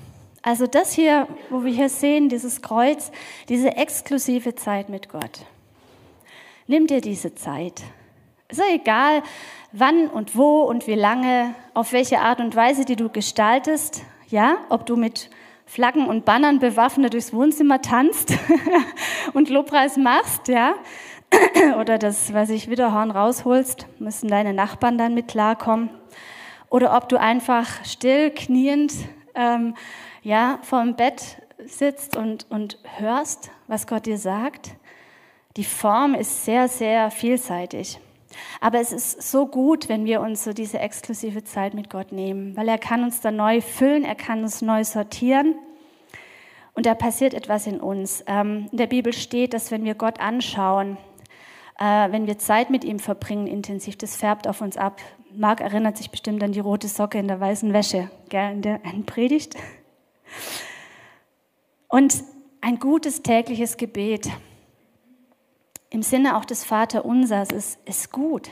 Also 0.43 0.67
das 0.67 0.93
hier, 0.93 1.29
wo 1.51 1.65
wir 1.65 1.73
hier 1.73 1.89
sehen, 1.91 2.29
dieses 2.29 2.63
Kreuz, 2.63 3.13
diese 3.49 3.77
exklusive 3.77 4.55
Zeit 4.55 4.89
mit 4.89 5.11
Gott. 5.11 5.45
Nimm 6.67 6.87
dir 6.87 7.01
diese 7.01 7.35
Zeit. 7.35 7.83
Ist 8.49 8.59
ja 8.59 8.75
egal, 8.75 9.23
wann 9.73 10.09
und 10.09 10.37
wo 10.37 10.63
und 10.63 10.87
wie 10.87 10.95
lange, 10.95 11.55
auf 11.75 11.93
welche 11.93 12.21
Art 12.21 12.41
und 12.41 12.57
Weise, 12.57 12.85
die 12.85 12.97
du 12.97 13.11
gestaltest, 13.11 14.03
ja, 14.29 14.57
ob 14.71 14.87
du 14.87 14.97
mit 14.97 15.31
Flaggen 15.67 16.07
und 16.07 16.25
Bannern 16.25 16.59
bewaffnet 16.59 17.13
durchs 17.13 17.33
Wohnzimmer 17.33 17.83
tanzt 17.83 18.33
und 19.35 19.51
Lobpreis 19.51 19.97
machst, 19.97 20.49
ja, 20.49 20.75
oder 21.79 21.99
das, 21.99 22.33
was 22.33 22.51
ich 22.51 22.71
Widerhorn 22.71 23.11
rausholst, 23.11 23.87
müssen 23.99 24.29
deine 24.29 24.55
Nachbarn 24.55 24.99
dann 24.99 25.15
mit 25.15 25.29
klarkommen. 25.29 25.91
Oder 26.71 26.97
ob 26.97 27.09
du 27.09 27.21
einfach 27.21 27.85
still, 27.85 28.31
kniend, 28.31 28.93
ähm, 29.35 29.75
ja, 30.23 30.59
vorm 30.63 30.97
Bett 30.97 31.43
sitzt 31.65 32.17
und, 32.17 32.47
und 32.51 32.79
hörst, 32.99 33.51
was 33.67 33.87
Gott 33.87 34.07
dir 34.07 34.19
sagt. 34.19 34.71
Die 35.57 35.65
Form 35.65 36.15
ist 36.15 36.45
sehr, 36.45 36.69
sehr 36.69 37.11
vielseitig. 37.11 37.99
Aber 38.61 38.81
es 38.81 38.93
ist 38.93 39.31
so 39.31 39.47
gut, 39.47 39.89
wenn 39.89 40.05
wir 40.05 40.21
uns 40.21 40.45
so 40.45 40.53
diese 40.53 40.79
exklusive 40.79 41.43
Zeit 41.45 41.75
mit 41.75 41.91
Gott 41.91 42.13
nehmen, 42.13 42.57
weil 42.57 42.69
er 42.69 42.79
kann 42.79 43.03
uns 43.03 43.21
da 43.21 43.31
neu 43.31 43.61
füllen, 43.61 44.05
er 44.05 44.15
kann 44.15 44.43
uns 44.43 44.63
neu 44.63 44.85
sortieren 44.85 45.57
und 46.75 46.87
da 46.87 46.95
passiert 46.95 47.35
etwas 47.35 47.67
in 47.67 47.81
uns. 47.81 48.25
Ähm, 48.27 48.69
in 48.71 48.79
der 48.79 48.87
Bibel 48.87 49.13
steht, 49.13 49.55
dass 49.55 49.71
wenn 49.71 49.85
wir 49.85 49.95
Gott 49.95 50.21
anschauen, 50.21 50.97
äh, 51.79 52.13
wenn 52.13 52.27
wir 52.27 52.39
Zeit 52.39 52.71
mit 52.71 52.85
ihm 52.85 52.99
verbringen 52.99 53.47
intensiv, 53.47 53.97
das 53.97 54.17
färbt 54.17 54.47
auf 54.47 54.61
uns 54.61 54.77
ab. 54.77 55.01
Marc 55.35 55.61
erinnert 55.61 55.97
sich 55.97 56.11
bestimmt 56.11 56.43
an 56.43 56.53
die 56.53 56.61
rote 56.61 56.89
Socke 56.89 57.19
in 57.19 57.29
der 57.29 57.41
weißen 57.41 57.73
Wäsche, 57.73 58.11
gell, 58.29 58.53
in 58.53 58.63
der 58.63 58.81
Predigt. 59.07 59.57
Und 61.89 62.23
ein 62.61 62.79
gutes 62.79 63.23
tägliches 63.23 63.77
Gebet, 63.77 64.31
im 65.91 66.03
Sinne 66.03 66.37
auch 66.37 66.45
des 66.45 66.65
Vaterunsers 66.65 67.51
ist, 67.51 67.79
ist 67.85 68.13
gut. 68.13 68.49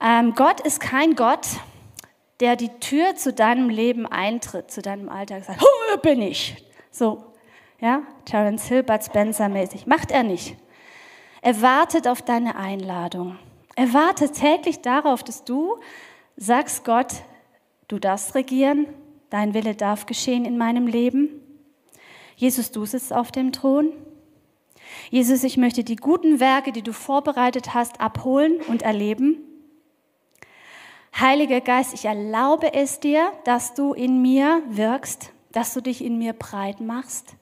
Ähm, 0.00 0.34
Gott 0.34 0.60
ist 0.60 0.80
kein 0.80 1.14
Gott, 1.14 1.46
der 2.40 2.56
die 2.56 2.70
Tür 2.80 3.14
zu 3.14 3.32
deinem 3.32 3.68
Leben 3.68 4.06
eintritt, 4.06 4.70
zu 4.70 4.82
deinem 4.82 5.08
Alltag, 5.08 5.44
sagt, 5.44 5.60
hier 5.60 5.98
bin 5.98 6.22
ich. 6.22 6.64
So, 6.90 7.24
ja, 7.80 8.02
Terence 8.24 8.68
Bud 8.68 9.04
Spencer 9.04 9.48
mäßig. 9.48 9.86
Macht 9.86 10.10
er 10.10 10.22
nicht. 10.22 10.56
Er 11.42 11.60
wartet 11.60 12.08
auf 12.08 12.22
deine 12.22 12.56
Einladung. 12.56 13.38
Er 13.76 13.92
wartet 13.92 14.34
täglich 14.34 14.80
darauf, 14.80 15.22
dass 15.22 15.44
du 15.44 15.76
sagst, 16.36 16.84
Gott, 16.84 17.12
du 17.88 17.98
darfst 17.98 18.34
regieren, 18.34 18.86
dein 19.34 19.52
Wille 19.52 19.74
darf 19.74 20.06
geschehen 20.06 20.44
in 20.44 20.56
meinem 20.56 20.86
Leben. 20.86 21.28
Jesus, 22.36 22.70
du 22.70 22.86
sitzt 22.86 23.12
auf 23.12 23.32
dem 23.32 23.50
Thron. 23.50 23.92
Jesus, 25.10 25.42
ich 25.42 25.56
möchte 25.56 25.82
die 25.82 25.96
guten 25.96 26.38
Werke, 26.38 26.70
die 26.70 26.82
du 26.82 26.92
vorbereitet 26.92 27.74
hast, 27.74 28.00
abholen 28.00 28.60
und 28.68 28.82
erleben. 28.82 29.38
Heiliger 31.18 31.60
Geist, 31.60 31.94
ich 31.94 32.04
erlaube 32.04 32.74
es 32.74 33.00
dir, 33.00 33.32
dass 33.44 33.74
du 33.74 33.92
in 33.92 34.22
mir 34.22 34.62
wirkst, 34.68 35.32
dass 35.50 35.74
du 35.74 35.80
dich 35.80 36.04
in 36.04 36.16
mir 36.16 36.32
breit 36.32 36.80
machst, 36.80 37.34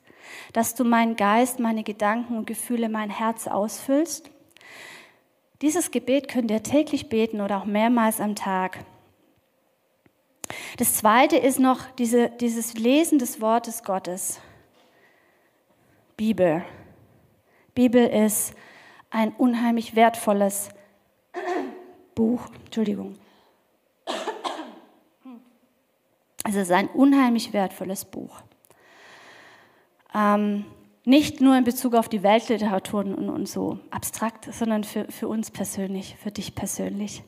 dass 0.55 0.75
du 0.75 0.85
meinen 0.85 1.17
Geist, 1.17 1.61
meine 1.61 1.83
Gedanken 1.83 2.39
und 2.39 2.47
Gefühle, 2.47 2.89
mein 2.89 3.11
Herz 3.11 3.47
ausfüllst. 3.47 4.31
Dieses 5.61 5.91
Gebet 5.91 6.29
könnt 6.29 6.51
ihr 6.51 6.63
täglich 6.63 7.11
beten 7.11 7.43
oder 7.43 7.59
auch 7.59 7.67
mehrmals 7.67 8.19
am 8.19 8.35
Tag. 8.35 8.79
Das 10.77 10.95
zweite 10.95 11.37
ist 11.37 11.59
noch 11.59 11.91
diese, 11.99 12.31
dieses 12.31 12.75
Lesen 12.75 13.19
des 13.19 13.41
Wortes 13.41 13.85
Gottes. 13.85 14.41
Bibel. 16.17 16.65
Bibel 17.75 18.07
ist 18.07 18.55
ein 19.11 19.33
unheimlich 19.33 19.95
wertvolles 19.95 20.71
Buch. 22.15 22.43
Entschuldigung. 22.65 23.19
Es 26.45 26.55
ist 26.55 26.73
ein 26.73 26.89
unheimlich 26.89 27.53
wertvolles 27.53 28.05
Buch. 28.05 28.43
Ähm, 30.15 30.65
nicht 31.05 31.41
nur 31.41 31.57
in 31.57 31.65
Bezug 31.65 31.95
auf 31.95 32.09
die 32.09 32.23
Weltliteratur 32.23 33.01
und, 33.01 33.29
und 33.29 33.49
so 33.49 33.79
abstrakt, 33.91 34.53
sondern 34.53 34.85
für, 34.85 35.07
für 35.11 35.29
uns 35.29 35.51
persönlich, 35.51 36.17
für 36.23 36.31
dich 36.31 36.55
persönlich. 36.55 37.23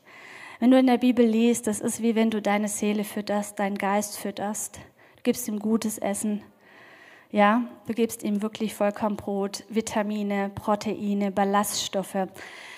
Wenn 0.59 0.71
du 0.71 0.79
in 0.79 0.87
der 0.87 0.97
Bibel 0.97 1.25
liest, 1.25 1.67
das 1.67 1.81
ist 1.81 2.01
wie 2.01 2.15
wenn 2.15 2.29
du 2.29 2.41
deine 2.41 2.67
Seele 2.67 3.03
fütterst, 3.03 3.59
deinen 3.59 3.77
Geist 3.77 4.17
fütterst. 4.17 4.79
Du 5.17 5.23
gibst 5.23 5.47
ihm 5.47 5.59
gutes 5.59 5.97
Essen, 5.97 6.41
ja, 7.31 7.63
du 7.87 7.93
gibst 7.93 8.23
ihm 8.23 8.41
wirklich 8.41 8.73
Vollkornbrot, 8.73 9.65
Vitamine, 9.67 10.49
Proteine, 10.55 11.31
Ballaststoffe, 11.31 12.27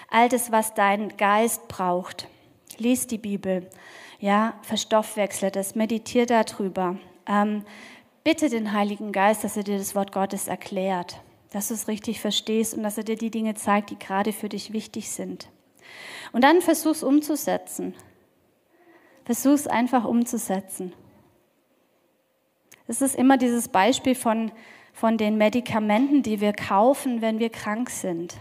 all 0.10 0.30
das, 0.30 0.52
was 0.52 0.74
dein 0.74 1.16
Geist 1.18 1.68
braucht. 1.68 2.28
Lies 2.80 3.06
die 3.06 3.20
Bibel, 3.20 3.70
ja, 4.20 4.56
verstoffwechsle 4.64 5.52
das, 5.52 5.76
meditiere 5.76 6.26
darüber. 6.26 6.98
Ähm, 7.28 7.64
bitte 8.24 8.50
den 8.50 8.74
Heiligen 8.74 9.12
Geist, 9.12 9.44
dass 9.44 9.58
er 9.58 9.64
dir 9.64 9.78
das 9.78 9.94
Wort 9.94 10.12
Gottes 10.12 10.48
erklärt. 10.48 11.22
dass 11.52 11.70
du 11.70 11.74
es 11.74 11.88
richtig 11.88 12.20
verstehst 12.20 12.74
und 12.74 12.84
dass 12.84 12.98
er 12.98 13.04
dir 13.04 13.16
die 13.16 13.32
Dinge 13.32 13.56
zeigt, 13.56 13.90
die 13.90 14.00
gerade 14.00 14.34
für 14.34 14.50
dich 14.50 14.74
wichtig 14.74 15.10
sind. 15.10 15.50
Und 16.32 16.44
dann 16.44 16.62
versuch's 16.62 17.04
umzusetzen. 17.04 17.96
Versuch's 19.26 19.68
einfach 19.68 20.06
umzusetzen. 20.06 20.94
Es 22.88 23.02
ist 23.02 23.16
immer 23.16 23.38
dieses 23.38 23.68
Beispiel 23.68 24.16
von, 24.16 24.52
von 24.94 25.18
den 25.18 25.38
Medikamenten, 25.38 26.24
die 26.24 26.40
wir 26.40 26.54
kaufen, 26.54 27.22
wenn 27.22 27.40
wir 27.40 27.50
krank 27.50 27.90
sind. 27.90 28.38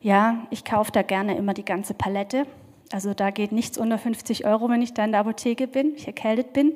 Ja, 0.00 0.46
ich 0.50 0.64
kaufe 0.64 0.92
da 0.92 1.02
gerne 1.02 1.36
immer 1.36 1.54
die 1.54 1.64
ganze 1.64 1.94
Palette. 1.94 2.46
Also 2.92 3.14
da 3.14 3.30
geht 3.30 3.52
nichts 3.52 3.78
unter 3.78 3.98
50 3.98 4.44
Euro, 4.44 4.68
wenn 4.68 4.82
ich 4.82 4.94
da 4.94 5.04
in 5.04 5.12
der 5.12 5.20
Apotheke 5.20 5.66
bin, 5.66 5.94
ich 5.94 6.06
erkältet 6.06 6.52
bin. 6.52 6.74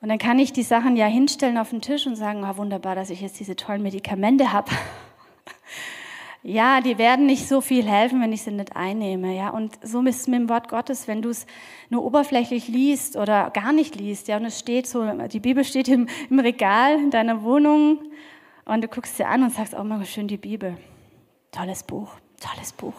Und 0.00 0.08
dann 0.08 0.18
kann 0.18 0.38
ich 0.38 0.52
die 0.52 0.62
Sachen 0.62 0.96
ja 0.96 1.06
hinstellen 1.06 1.58
auf 1.58 1.70
den 1.70 1.80
Tisch 1.80 2.06
und 2.06 2.14
sagen, 2.14 2.44
oh, 2.44 2.56
wunderbar, 2.56 2.94
dass 2.94 3.10
ich 3.10 3.20
jetzt 3.20 3.40
diese 3.40 3.56
tollen 3.56 3.82
Medikamente 3.82 4.52
habe. 4.52 4.70
Ja, 6.48 6.80
die 6.80 6.96
werden 6.96 7.26
nicht 7.26 7.46
so 7.46 7.60
viel 7.60 7.84
helfen, 7.84 8.22
wenn 8.22 8.32
ich 8.32 8.42
sie 8.42 8.50
nicht 8.50 8.74
einnehme. 8.74 9.36
Ja, 9.36 9.50
und 9.50 9.78
so 9.82 10.00
ist 10.02 10.20
es 10.20 10.28
mit 10.28 10.40
dem 10.40 10.48
Wort 10.48 10.68
Gottes, 10.68 11.06
wenn 11.06 11.20
du 11.20 11.28
es 11.28 11.46
nur 11.90 12.02
oberflächlich 12.02 12.68
liest 12.68 13.16
oder 13.16 13.50
gar 13.50 13.72
nicht 13.72 13.96
liest. 13.96 14.28
Ja, 14.28 14.38
und 14.38 14.46
es 14.46 14.58
steht 14.58 14.86
so, 14.86 15.04
die 15.28 15.40
Bibel 15.40 15.62
steht 15.62 15.88
im, 15.88 16.08
im 16.30 16.38
Regal 16.38 16.98
in 16.98 17.10
deiner 17.10 17.42
Wohnung 17.42 17.98
und 18.64 18.82
du 18.82 18.88
guckst 18.88 19.18
sie 19.18 19.24
an 19.24 19.42
und 19.42 19.52
sagst, 19.52 19.74
oh, 19.78 19.84
mal 19.84 20.02
schön 20.06 20.26
die 20.26 20.38
Bibel. 20.38 20.78
Tolles 21.52 21.82
Buch, 21.82 22.12
tolles 22.40 22.72
Buch. 22.72 22.94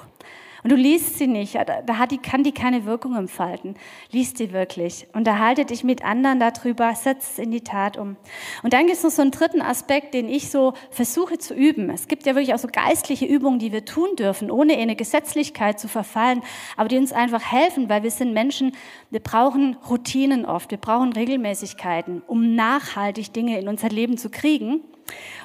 Und 0.64 0.72
du 0.72 0.76
liest 0.76 1.18
sie 1.18 1.28
nicht, 1.28 1.56
da 1.56 1.98
hat 1.98 2.12
die, 2.12 2.18
kann 2.18 2.44
die 2.44 2.52
keine 2.52 2.86
Wirkung 2.86 3.16
entfalten. 3.16 3.76
Lies 4.12 4.34
die 4.34 4.52
wirklich. 4.52 5.08
Unterhalte 5.14 5.66
dich 5.66 5.84
mit 5.84 6.04
anderen 6.04 6.40
darüber, 6.40 6.94
setz 6.96 7.32
es 7.32 7.40
in 7.40 7.52
die 7.52 7.62
Tat 7.62 7.98
um. 7.98 8.18
Und 8.64 8.74
dann 8.74 8.86
gibt 8.88 8.98
es 8.98 9.04
noch 9.04 9.12
so 9.12 9.22
einen 9.22 9.32
dritten 9.32 9.62
Aspekt, 9.62 10.14
den 10.14 10.28
ich 10.28 10.50
so 10.50 10.74
versuche 10.90 11.38
zu 11.38 11.54
üben. 11.54 11.90
Es 11.90 12.08
gibt 12.08 12.26
ja 12.26 12.36
wirklich 12.36 12.54
auch 12.54 12.60
so 12.60 12.68
geistliche 12.72 13.26
Übungen, 13.26 13.60
die 13.60 13.72
wir 13.72 13.86
tun 13.86 14.16
dürfen, 14.18 14.52
ohne 14.52 14.74
in 14.74 14.82
eine 14.82 14.96
Gesetzlichkeit 14.96 15.80
zu 15.80 15.88
verfallen, 15.88 16.42
aber 16.76 16.90
die 16.90 16.98
uns 16.98 17.12
einfach 17.12 17.52
helfen, 17.52 17.90
weil 17.90 18.04
wir 18.04 18.12
sind 18.12 18.34
Menschen, 18.34 18.74
wir 19.10 19.22
brauchen 19.22 19.78
Routinen 19.90 20.46
oft, 20.46 20.72
wir 20.72 20.78
brauchen 20.78 21.14
Regelmäßigkeiten, 21.14 22.22
um 22.28 22.56
nachhaltig 22.56 23.34
Dinge 23.34 23.60
in 23.60 23.68
unser 23.68 23.90
Leben 23.90 24.18
zu 24.18 24.30
kriegen. 24.30 24.82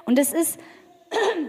Und 0.04 0.18
es 0.18 0.32
ist 0.32 0.58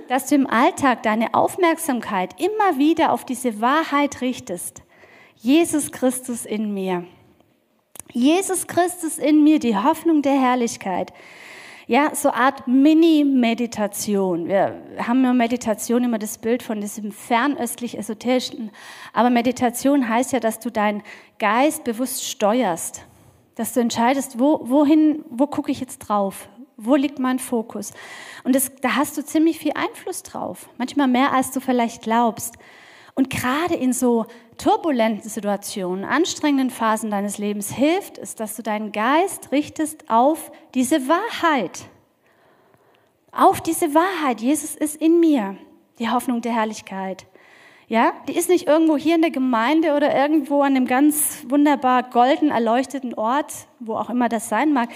dass 0.08 0.28
du 0.28 0.36
im 0.36 0.48
Alltag 0.48 1.04
deine 1.04 1.34
Aufmerksamkeit 1.34 2.40
immer 2.40 2.78
wieder 2.78 3.12
auf 3.12 3.26
diese 3.26 3.62
Wahrheit 3.62 4.22
richtest. 4.22 4.82
Jesus 5.36 5.92
Christus 5.92 6.46
in 6.46 6.74
mir. 6.74 7.06
Jesus 8.12 8.68
Christus 8.68 9.18
in 9.18 9.44
mir, 9.44 9.60
die 9.60 9.76
Hoffnung 9.76 10.22
der 10.22 10.40
Herrlichkeit. 10.40 11.12
Ja, 11.88 12.16
so 12.16 12.32
Art 12.32 12.68
Mini-Meditation. 12.68 14.48
Wir 14.48 14.82
haben 14.98 15.24
ja 15.24 15.34
Meditation 15.34 16.04
immer 16.04 16.18
das 16.18 16.40
Bild 16.40 16.64
von 16.64 16.82
diesem 16.82 17.12
fernöstlich-esoterischen. 17.12 18.72
Aber 19.14 19.30
Meditation 19.30 20.10
heißt 20.10 20.34
ja, 20.34 20.40
dass 20.40 20.60
du 20.60 20.72
deinen 20.72 21.04
Geist 21.38 21.84
bewusst 21.84 22.26
steuerst. 22.26 23.06
Dass 23.54 23.74
du 23.74 23.82
entscheidest, 23.82 24.40
wo, 24.40 24.62
wohin, 24.64 25.24
wo 25.30 25.46
gucke 25.46 25.72
ich 25.72 25.80
jetzt 25.80 26.00
drauf? 26.00 26.50
Wo 26.78 26.96
liegt 26.96 27.20
mein 27.20 27.40
Fokus? 27.40 27.94
Und 28.44 28.56
das, 28.56 28.72
da 28.82 28.96
hast 28.96 29.18
du 29.18 29.24
ziemlich 29.24 29.60
viel 29.60 29.74
Einfluss 29.76 30.24
drauf. 30.24 30.70
Manchmal 30.78 31.08
mehr, 31.08 31.32
als 31.32 31.52
du 31.52 31.60
vielleicht 31.60 32.02
glaubst. 32.02 32.56
Und 33.16 33.30
gerade 33.30 33.76
in 33.76 33.94
so 33.94 34.26
turbulenten 34.58 35.30
Situationen, 35.30 36.04
anstrengenden 36.04 36.70
Phasen 36.70 37.10
deines 37.10 37.38
Lebens 37.38 37.72
hilft 37.72 38.18
es, 38.18 38.36
dass 38.36 38.56
du 38.58 38.62
deinen 38.62 38.92
Geist 38.92 39.52
richtest 39.54 40.10
auf 40.10 40.52
diese 40.74 41.08
Wahrheit. 41.08 41.86
Auf 43.32 43.62
diese 43.62 43.94
Wahrheit. 43.94 44.42
Jesus 44.42 44.76
ist 44.76 44.98
in 44.98 45.20
mir. 45.20 45.58
Die 46.00 46.10
Hoffnung 46.10 46.42
der 46.42 46.54
Herrlichkeit. 46.54 47.26
Ja, 47.88 48.14
die 48.28 48.36
ist 48.36 48.50
nicht 48.50 48.68
irgendwo 48.68 48.98
hier 48.98 49.16
in 49.16 49.22
der 49.22 49.32
Gemeinde 49.32 49.94
oder 49.94 50.14
irgendwo 50.14 50.62
an 50.62 50.76
einem 50.76 50.88
ganz 50.88 51.46
wunderbar 51.48 52.04
golden 52.04 52.50
erleuchteten 52.50 53.14
Ort, 53.14 53.54
wo 53.80 53.96
auch 53.96 54.10
immer 54.10 54.28
das 54.28 54.50
sein 54.50 54.74
mag. 54.74 54.90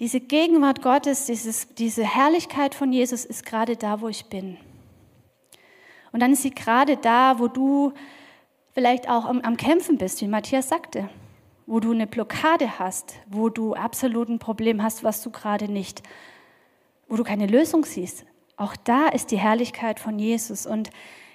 Diese 0.00 0.20
Gegenwart 0.20 0.82
Gottes, 0.82 1.26
dieses, 1.26 1.74
diese 1.74 2.04
Herrlichkeit 2.04 2.74
von 2.74 2.92
Jesus 2.92 3.24
ist 3.24 3.46
gerade 3.46 3.76
da, 3.76 4.00
wo 4.00 4.08
ich 4.08 4.26
bin. 4.26 4.56
Und 6.12 6.20
dann 6.20 6.32
ist 6.32 6.42
sie 6.42 6.50
gerade 6.50 6.96
da, 6.96 7.38
wo 7.38 7.48
du 7.48 7.92
vielleicht 8.72 9.08
auch 9.08 9.24
am, 9.24 9.40
am 9.40 9.56
Kämpfen 9.56 9.98
bist, 9.98 10.20
wie 10.20 10.26
Matthias 10.26 10.68
sagte, 10.68 11.08
wo 11.66 11.80
du 11.80 11.92
eine 11.92 12.06
Blockade 12.06 12.78
hast, 12.78 13.14
wo 13.28 13.48
du 13.48 13.74
absolut 13.74 14.28
ein 14.28 14.38
Problem 14.38 14.82
hast, 14.82 15.04
was 15.04 15.22
du 15.22 15.30
gerade 15.30 15.68
nicht, 15.70 16.02
wo 17.08 17.16
du 17.16 17.22
keine 17.22 17.46
Lösung 17.46 17.84
siehst. 17.84 18.26
Auch 18.56 18.76
da 18.76 19.08
ist 19.08 19.30
die 19.30 19.38
Herrlichkeit 19.38 20.00
von 20.00 20.18
Jesus. 20.18 20.66
Und 20.66 20.90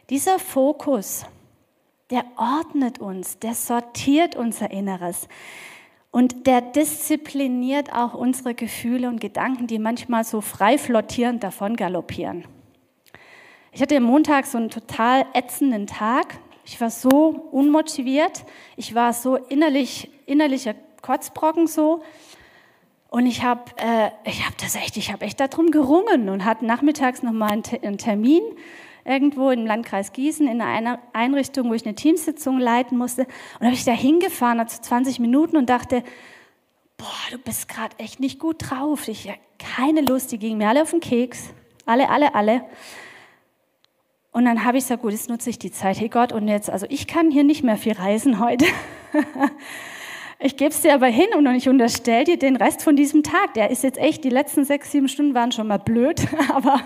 dieser 0.09 0.37
Fokus, 0.37 1.25
der 2.09 2.25
ordnet 2.35 2.99
uns, 2.99 3.39
der 3.39 3.53
sortiert 3.53 4.35
unser 4.35 4.71
Inneres. 4.71 5.27
Und 6.11 6.47
der 6.47 6.61
diszipliniert 6.61 7.93
auch 7.93 8.13
unsere 8.13 8.55
Gefühle 8.55 9.07
und 9.07 9.21
Gedanken, 9.21 9.67
die 9.67 9.77
manchmal 9.77 10.23
so 10.23 10.41
frei 10.41 10.77
flottierend 10.77 11.43
davon 11.43 11.75
galoppieren. 11.75 12.45
Ich 13.71 13.81
hatte 13.81 13.97
am 13.97 14.03
Montag 14.03 14.47
so 14.47 14.57
einen 14.57 14.71
total 14.71 15.25
ätzenden 15.33 15.85
Tag. 15.85 16.39
Ich 16.65 16.81
war 16.81 16.89
so 16.89 17.47
unmotiviert. 17.51 18.43
Ich 18.75 18.95
war 18.95 19.13
so 19.13 19.35
innerlich, 19.35 20.09
innerlicher 20.25 20.73
Kotzbrocken 21.01 21.67
so. 21.67 22.01
Und 23.09 23.27
ich 23.27 23.43
habe 23.43 23.63
äh, 23.77 24.09
hab 24.45 24.57
das 24.57 24.75
echt, 24.75 24.97
ich 24.97 25.11
habe 25.11 25.25
echt 25.25 25.39
darum 25.39 25.71
gerungen 25.71 26.29
und 26.29 26.45
hatte 26.45 26.65
nachmittags 26.65 27.23
nochmal 27.23 27.51
einen 27.51 27.97
Termin 27.97 28.41
irgendwo 29.09 29.49
im 29.49 29.65
Landkreis 29.65 30.13
Gießen 30.13 30.47
in 30.47 30.61
einer 30.61 30.99
Einrichtung, 31.13 31.69
wo 31.69 31.73
ich 31.73 31.83
eine 31.83 31.95
Teamsitzung 31.95 32.59
leiten 32.59 32.97
musste. 32.97 33.23
Und 33.23 33.61
da 33.61 33.65
habe 33.65 33.75
ich 33.75 33.83
da 33.83 33.91
hingefahren, 33.91 34.59
also 34.59 34.81
20 34.81 35.19
Minuten 35.19 35.57
und 35.57 35.69
dachte, 35.69 36.03
boah, 36.97 37.31
du 37.31 37.39
bist 37.39 37.67
gerade 37.67 37.97
echt 37.97 38.19
nicht 38.19 38.39
gut 38.39 38.57
drauf. 38.59 39.07
Ich 39.07 39.27
habe 39.27 39.39
keine 39.57 40.01
Lust, 40.01 40.31
die 40.31 40.37
gingen 40.37 40.59
mir 40.59 40.69
alle 40.69 40.83
auf 40.83 40.91
den 40.91 40.99
Keks. 40.99 41.49
Alle, 41.85 42.09
alle, 42.09 42.35
alle. 42.35 42.61
Und 44.31 44.45
dann 44.45 44.63
habe 44.63 44.77
ich 44.77 44.83
gesagt, 44.83 45.01
gut, 45.01 45.11
jetzt 45.11 45.27
nutze 45.27 45.49
ich 45.49 45.57
die 45.57 45.71
Zeit. 45.71 45.99
Hey 45.99 46.09
Gott, 46.09 46.31
und 46.31 46.47
jetzt, 46.47 46.69
also 46.69 46.85
ich 46.87 47.07
kann 47.07 47.31
hier 47.31 47.43
nicht 47.43 47.63
mehr 47.63 47.77
viel 47.77 47.93
reisen 47.93 48.39
heute. 48.39 48.65
ich 50.39 50.55
gebe 50.55 50.69
es 50.69 50.81
dir 50.81 50.93
aber 50.93 51.07
hin 51.07 51.29
und 51.35 51.47
ich 51.55 51.67
unterstelle 51.67 52.25
dir 52.25 52.37
den 52.37 52.55
Rest 52.55 52.83
von 52.83 52.95
diesem 52.95 53.23
Tag. 53.23 53.55
Der 53.55 53.71
ist 53.71 53.83
jetzt 53.83 53.97
echt, 53.97 54.23
die 54.23 54.29
letzten 54.29 54.65
sechs, 54.65 54.91
sieben 54.91 55.07
Stunden 55.07 55.33
waren 55.33 55.51
schon 55.51 55.67
mal 55.67 55.79
blöd, 55.79 56.27
aber 56.53 56.79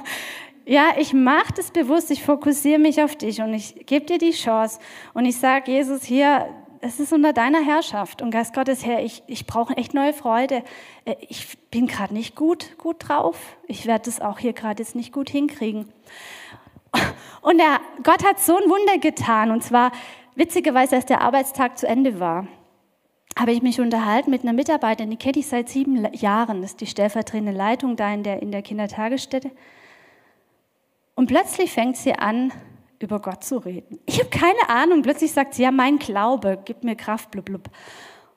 ja, 0.65 0.91
ich 0.97 1.13
mache 1.13 1.53
das 1.55 1.71
bewusst, 1.71 2.11
ich 2.11 2.23
fokussiere 2.23 2.79
mich 2.79 3.01
auf 3.01 3.15
dich 3.15 3.41
und 3.41 3.53
ich 3.53 3.85
gebe 3.85 4.05
dir 4.05 4.17
die 4.17 4.31
Chance 4.31 4.79
und 5.13 5.25
ich 5.25 5.37
sage, 5.37 5.71
Jesus, 5.71 6.03
hier, 6.03 6.47
es 6.81 6.99
ist 6.99 7.13
unter 7.13 7.33
deiner 7.33 7.63
Herrschaft 7.63 8.21
und 8.21 8.31
Geist 8.31 8.53
Gottes, 8.53 8.85
Herr, 8.85 9.03
ich, 9.03 9.23
ich 9.27 9.45
brauche 9.45 9.75
echt 9.77 9.93
neue 9.93 10.13
Freude. 10.13 10.63
Äh, 11.05 11.15
ich 11.21 11.57
bin 11.69 11.87
gerade 11.87 12.13
nicht 12.13 12.35
gut, 12.35 12.77
gut 12.77 13.07
drauf. 13.07 13.57
Ich 13.67 13.85
werde 13.85 14.05
das 14.05 14.19
auch 14.19 14.39
hier 14.39 14.53
gerade 14.53 14.83
jetzt 14.83 14.95
nicht 14.95 15.13
gut 15.13 15.29
hinkriegen. 15.29 15.91
Und 17.41 17.57
der, 17.57 17.79
Gott 18.03 18.25
hat 18.25 18.39
so 18.39 18.55
ein 18.55 18.69
Wunder 18.69 18.97
getan 18.99 19.51
und 19.51 19.63
zwar 19.63 19.91
witzigerweise, 20.35 20.95
als 20.95 21.05
der 21.05 21.21
Arbeitstag 21.21 21.77
zu 21.77 21.87
Ende 21.87 22.19
war 22.19 22.47
habe 23.37 23.51
ich 23.51 23.61
mich 23.61 23.79
unterhalten 23.81 24.29
mit 24.29 24.43
einer 24.43 24.53
Mitarbeiterin, 24.53 25.09
die 25.09 25.17
kenne 25.17 25.39
ich 25.39 25.47
seit 25.47 25.69
sieben 25.69 26.07
Jahren, 26.13 26.61
das 26.61 26.71
ist 26.71 26.81
die 26.81 26.85
stellvertretende 26.85 27.51
Leitung 27.51 27.95
da 27.95 28.13
in 28.13 28.23
der, 28.23 28.41
in 28.41 28.51
der 28.51 28.61
Kindertagesstätte. 28.61 29.51
Und 31.15 31.27
plötzlich 31.27 31.71
fängt 31.71 31.97
sie 31.97 32.13
an, 32.13 32.51
über 32.99 33.19
Gott 33.19 33.43
zu 33.43 33.57
reden. 33.57 33.99
Ich 34.05 34.19
habe 34.19 34.29
keine 34.29 34.69
Ahnung. 34.69 35.01
Plötzlich 35.01 35.31
sagt 35.31 35.53
sie, 35.53 35.63
ja, 35.63 35.71
mein 35.71 35.99
Glaube 35.99 36.59
gibt 36.63 36.83
mir 36.83 36.95
Kraft, 36.95 37.31
blub, 37.31 37.45
blub. 37.45 37.69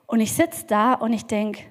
Und 0.06 0.20
ich 0.20 0.32
sitze 0.32 0.66
da 0.66 0.94
und 0.94 1.12
ich 1.12 1.24
denke, 1.24 1.62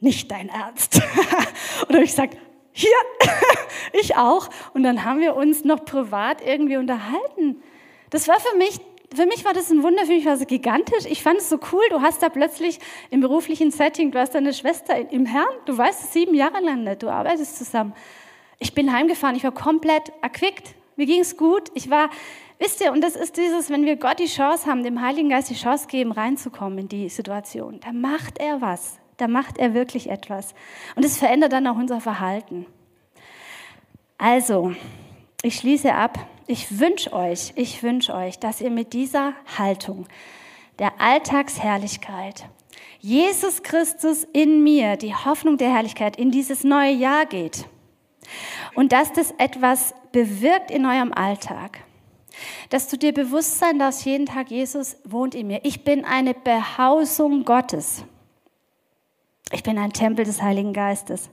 nicht 0.00 0.30
dein 0.30 0.48
Ernst. 0.48 1.00
Oder 1.88 2.00
ich 2.00 2.14
sage, 2.14 2.36
hier, 2.72 2.90
ich 3.92 4.16
auch. 4.16 4.48
Und 4.74 4.82
dann 4.82 5.04
haben 5.04 5.20
wir 5.20 5.36
uns 5.36 5.64
noch 5.64 5.84
privat 5.84 6.44
irgendwie 6.44 6.78
unterhalten. 6.78 7.62
Das 8.08 8.26
war 8.26 8.40
für 8.40 8.56
mich, 8.56 8.80
für 9.14 9.26
mich 9.26 9.44
war 9.44 9.52
das 9.52 9.70
ein 9.70 9.82
Wunder, 9.82 10.06
für 10.06 10.12
mich 10.12 10.24
war 10.24 10.34
es 10.34 10.46
gigantisch. 10.46 11.04
Ich 11.06 11.22
fand 11.22 11.38
es 11.38 11.48
so 11.48 11.58
cool. 11.72 11.82
Du 11.90 12.00
hast 12.00 12.22
da 12.22 12.28
plötzlich 12.28 12.78
im 13.10 13.20
beruflichen 13.20 13.70
Setting, 13.70 14.10
du 14.10 14.18
hast 14.18 14.34
deine 14.34 14.54
Schwester 14.54 14.96
im 15.12 15.26
Herrn, 15.26 15.54
du 15.66 15.76
weißt 15.76 16.04
es 16.04 16.12
sieben 16.12 16.34
Jahre 16.34 16.60
lang 16.60 16.84
nicht, 16.84 17.02
du 17.02 17.08
arbeitest 17.10 17.58
zusammen. 17.58 17.92
Ich 18.60 18.74
bin 18.74 18.92
heimgefahren, 18.92 19.34
ich 19.34 19.42
war 19.42 19.52
komplett 19.52 20.12
erquickt. 20.20 20.74
Mir 20.96 21.06
ging 21.06 21.20
es 21.20 21.38
gut. 21.38 21.70
Ich 21.74 21.88
war, 21.88 22.10
wisst 22.58 22.82
ihr, 22.82 22.92
und 22.92 23.00
das 23.00 23.16
ist 23.16 23.38
dieses, 23.38 23.70
wenn 23.70 23.86
wir 23.86 23.96
Gott 23.96 24.18
die 24.18 24.26
Chance 24.26 24.66
haben, 24.66 24.84
dem 24.84 25.00
Heiligen 25.00 25.30
Geist 25.30 25.48
die 25.48 25.54
Chance 25.54 25.86
geben, 25.88 26.12
reinzukommen 26.12 26.78
in 26.78 26.88
die 26.88 27.08
Situation, 27.08 27.80
da 27.80 27.92
macht 27.92 28.38
er 28.38 28.60
was. 28.60 28.98
Da 29.16 29.28
macht 29.28 29.58
er 29.58 29.74
wirklich 29.74 30.10
etwas. 30.10 30.54
Und 30.94 31.04
es 31.04 31.18
verändert 31.18 31.52
dann 31.52 31.66
auch 31.66 31.76
unser 31.76 32.00
Verhalten. 32.00 32.66
Also, 34.18 34.74
ich 35.42 35.56
schließe 35.56 35.94
ab. 35.94 36.18
Ich 36.46 36.78
wünsche 36.80 37.12
euch, 37.14 37.52
ich 37.56 37.82
wünsche 37.82 38.14
euch, 38.14 38.38
dass 38.38 38.60
ihr 38.60 38.70
mit 38.70 38.92
dieser 38.92 39.32
Haltung 39.56 40.06
der 40.78 41.00
Alltagsherrlichkeit, 41.00 42.46
Jesus 42.98 43.62
Christus 43.62 44.26
in 44.32 44.62
mir, 44.62 44.96
die 44.96 45.14
Hoffnung 45.14 45.56
der 45.56 45.72
Herrlichkeit, 45.72 46.16
in 46.16 46.30
dieses 46.30 46.64
neue 46.64 46.92
Jahr 46.92 47.24
geht. 47.24 47.66
Und 48.74 48.92
dass 48.92 49.12
das 49.12 49.32
etwas 49.38 49.94
bewirkt 50.12 50.70
in 50.70 50.86
eurem 50.86 51.12
Alltag. 51.12 51.80
Dass 52.70 52.88
du 52.88 52.96
dir 52.96 53.12
bewusst 53.12 53.58
sein 53.58 53.78
darfst, 53.78 54.04
jeden 54.04 54.26
Tag, 54.26 54.50
Jesus 54.50 54.96
wohnt 55.04 55.34
in 55.34 55.48
mir. 55.48 55.60
Ich 55.64 55.84
bin 55.84 56.04
eine 56.04 56.34
Behausung 56.34 57.44
Gottes. 57.44 58.04
Ich 59.52 59.62
bin 59.62 59.78
ein 59.78 59.92
Tempel 59.92 60.24
des 60.24 60.40
Heiligen 60.40 60.72
Geistes. 60.72 61.30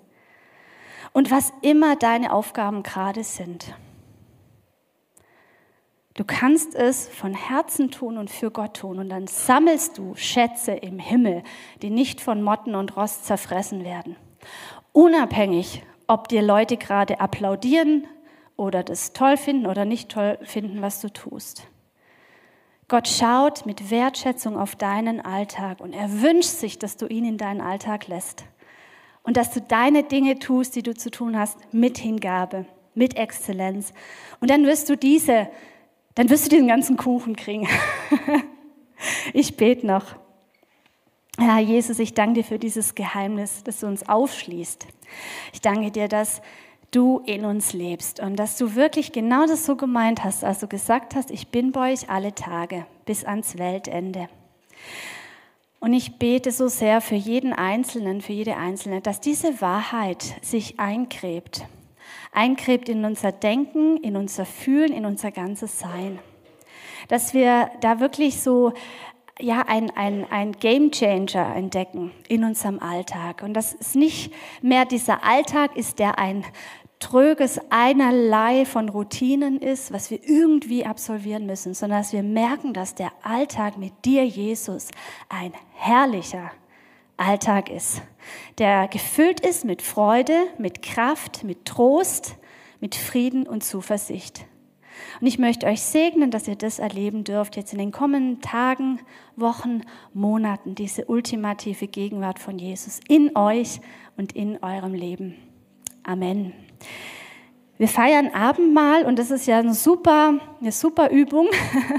Und 1.13 1.31
was 1.31 1.53
immer 1.61 1.95
deine 1.95 2.33
Aufgaben 2.33 2.83
gerade 2.83 3.23
sind. 3.23 3.75
Du 6.15 6.25
kannst 6.25 6.73
es 6.73 7.07
von 7.07 7.35
Herzen 7.35 7.91
tun 7.91 8.17
und 8.17 8.31
für 8.31 8.49
Gott 8.49 8.77
tun 8.77 8.97
und 8.97 9.09
dann 9.09 9.27
sammelst 9.27 9.99
du 9.99 10.15
Schätze 10.15 10.71
im 10.71 10.97
Himmel, 10.97 11.43
die 11.83 11.91
nicht 11.91 12.21
von 12.21 12.41
Motten 12.41 12.73
und 12.73 12.97
Rost 12.97 13.25
zerfressen 13.25 13.83
werden. 13.83 14.15
Unabhängig, 14.93 15.83
ob 16.07 16.27
dir 16.27 16.41
Leute 16.41 16.77
gerade 16.77 17.19
applaudieren 17.19 18.07
oder 18.55 18.83
das 18.83 19.13
toll 19.13 19.37
finden 19.37 19.65
oder 19.65 19.85
nicht 19.85 20.09
toll 20.09 20.39
finden, 20.43 20.81
was 20.81 21.01
du 21.01 21.11
tust. 21.11 21.67
Gott 22.87 23.07
schaut 23.07 23.65
mit 23.65 23.91
Wertschätzung 23.91 24.57
auf 24.57 24.75
deinen 24.75 25.19
Alltag 25.19 25.81
und 25.81 25.93
er 25.93 26.21
wünscht 26.21 26.49
sich, 26.49 26.79
dass 26.79 26.95
du 26.95 27.05
ihn 27.07 27.25
in 27.25 27.37
deinen 27.37 27.59
Alltag 27.59 28.07
lässt 28.07 28.45
und 29.23 29.35
dass 29.35 29.51
du 29.51 29.61
deine 29.61 30.03
Dinge 30.03 30.39
tust, 30.39 30.75
die 30.75 30.83
du 30.83 30.93
zu 30.93 31.11
tun 31.11 31.37
hast, 31.37 31.57
mit 31.73 31.97
Hingabe, 31.97 32.65
mit 32.95 33.17
Exzellenz. 33.17 33.93
Und 34.39 34.49
dann 34.49 34.65
wirst 34.65 34.89
du 34.89 34.95
diese 34.95 35.49
dann 36.17 36.31
wirst 36.31 36.47
du 36.47 36.49
diesen 36.49 36.67
ganzen 36.67 36.97
Kuchen 36.97 37.35
kriegen. 37.35 37.67
ich 39.33 39.55
bete 39.55 39.85
noch. 39.85 40.15
Herr 41.37 41.59
Jesus, 41.59 41.99
ich 41.99 42.13
danke 42.13 42.41
dir 42.41 42.43
für 42.43 42.59
dieses 42.59 42.95
Geheimnis, 42.95 43.63
das 43.63 43.79
du 43.79 43.87
uns 43.87 44.07
aufschließt. 44.07 44.87
Ich 45.53 45.61
danke 45.61 45.91
dir, 45.91 46.07
dass 46.07 46.41
du 46.91 47.21
in 47.25 47.45
uns 47.45 47.73
lebst 47.73 48.19
und 48.19 48.37
dass 48.37 48.57
du 48.57 48.75
wirklich 48.75 49.11
genau 49.11 49.45
das 49.45 49.65
so 49.65 49.75
gemeint 49.75 50.23
hast, 50.23 50.43
als 50.43 50.59
du 50.59 50.67
gesagt 50.67 51.15
hast, 51.15 51.29
ich 51.31 51.49
bin 51.49 51.71
bei 51.71 51.93
euch 51.93 52.09
alle 52.09 52.33
Tage 52.33 52.85
bis 53.05 53.23
ans 53.23 53.57
Weltende. 53.57 54.29
Und 55.79 55.93
ich 55.93 56.17
bete 56.17 56.51
so 56.51 56.67
sehr 56.67 57.01
für 57.01 57.15
jeden 57.15 57.53
Einzelnen, 57.53 58.21
für 58.21 58.33
jede 58.33 58.57
Einzelne, 58.57 59.01
dass 59.01 59.21
diese 59.21 59.61
Wahrheit 59.61 60.23
sich 60.41 60.79
eingräbt 60.79 61.67
eingräbt 62.31 62.89
in 62.89 63.03
unser 63.03 63.31
Denken, 63.31 63.97
in 63.97 64.15
unser 64.15 64.45
Fühlen, 64.45 64.93
in 64.93 65.05
unser 65.05 65.31
ganzes 65.31 65.79
Sein. 65.79 66.19
Dass 67.07 67.33
wir 67.33 67.71
da 67.81 67.99
wirklich 67.99 68.41
so 68.41 68.73
ja, 69.39 69.63
ein, 69.67 69.91
ein, 69.95 70.25
ein 70.29 70.53
Game 70.53 70.91
Changer 70.91 71.55
entdecken 71.55 72.11
in 72.27 72.43
unserem 72.43 72.79
Alltag. 72.79 73.43
Und 73.43 73.53
dass 73.53 73.75
es 73.79 73.95
nicht 73.95 74.33
mehr 74.61 74.85
dieser 74.85 75.23
Alltag 75.23 75.75
ist, 75.75 75.99
der 75.99 76.17
ein 76.17 76.43
tröges 76.99 77.59
Einerlei 77.69 78.65
von 78.65 78.89
Routinen 78.89 79.59
ist, 79.59 79.93
was 79.93 80.09
wir 80.09 80.19
irgendwie 80.27 80.85
absolvieren 80.85 81.45
müssen, 81.45 81.73
sondern 81.73 81.99
dass 81.99 82.13
wir 82.13 82.23
merken, 82.23 82.73
dass 82.73 82.95
der 82.95 83.11
Alltag 83.21 83.77
mit 83.77 83.93
dir, 84.05 84.25
Jesus, 84.25 84.89
ein 85.29 85.53
herrlicher 85.75 86.51
Alltag 87.17 87.69
ist, 87.69 88.01
der 88.57 88.87
gefüllt 88.87 89.39
ist 89.39 89.65
mit 89.65 89.81
Freude, 89.81 90.47
mit 90.57 90.81
Kraft, 90.81 91.43
mit 91.43 91.65
Trost, 91.65 92.35
mit 92.79 92.95
Frieden 92.95 93.47
und 93.47 93.63
Zuversicht. 93.63 94.45
Und 95.19 95.27
ich 95.27 95.39
möchte 95.39 95.65
euch 95.65 95.81
segnen, 95.81 96.31
dass 96.31 96.47
ihr 96.47 96.55
das 96.55 96.79
erleben 96.79 97.23
dürft 97.23 97.55
jetzt 97.55 97.73
in 97.73 97.79
den 97.79 97.91
kommenden 97.91 98.41
Tagen, 98.41 98.99
Wochen, 99.35 99.81
Monaten, 100.13 100.75
diese 100.75 101.05
ultimative 101.05 101.87
Gegenwart 101.87 102.39
von 102.39 102.59
Jesus 102.59 102.99
in 103.07 103.35
euch 103.35 103.79
und 104.15 104.33
in 104.33 104.61
eurem 104.63 104.93
Leben. 104.93 105.35
Amen. 106.03 106.53
Wir 107.77 107.87
feiern 107.87 108.29
Abendmahl 108.33 109.03
und 109.05 109.19
das 109.19 109.29
ist 109.29 109.45
ja 109.45 109.59
eine 109.59 109.73
super, 109.73 110.39
eine 110.59 110.71
super 110.71 111.11
Übung, 111.11 111.47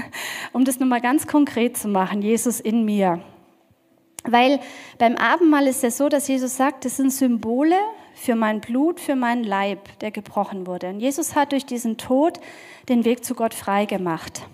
um 0.53 0.65
das 0.65 0.79
nochmal 0.79 0.99
ganz 0.99 1.27
konkret 1.27 1.77
zu 1.77 1.87
machen. 1.87 2.21
Jesus 2.21 2.59
in 2.59 2.83
mir. 2.83 3.21
Weil 4.25 4.59
beim 4.97 5.15
Abendmahl 5.15 5.67
ist 5.67 5.83
es 5.83 5.97
so, 5.97 6.09
dass 6.09 6.27
Jesus 6.27 6.57
sagt, 6.57 6.83
das 6.83 6.97
sind 6.97 7.11
Symbole 7.11 7.77
für 8.19 8.35
mein 8.35 8.59
Blut, 8.59 8.99
für 8.99 9.15
meinen 9.15 9.43
Leib, 9.43 9.97
der 9.99 10.11
gebrochen 10.11 10.67
wurde. 10.67 10.89
Und 10.89 10.99
Jesus 10.99 11.35
hat 11.35 11.53
durch 11.53 11.65
diesen 11.65 11.97
Tod 11.97 12.39
den 12.89 13.05
Weg 13.05 13.23
zu 13.23 13.33
Gott 13.33 13.53
frei 13.53 13.85
gemacht. 13.85 14.47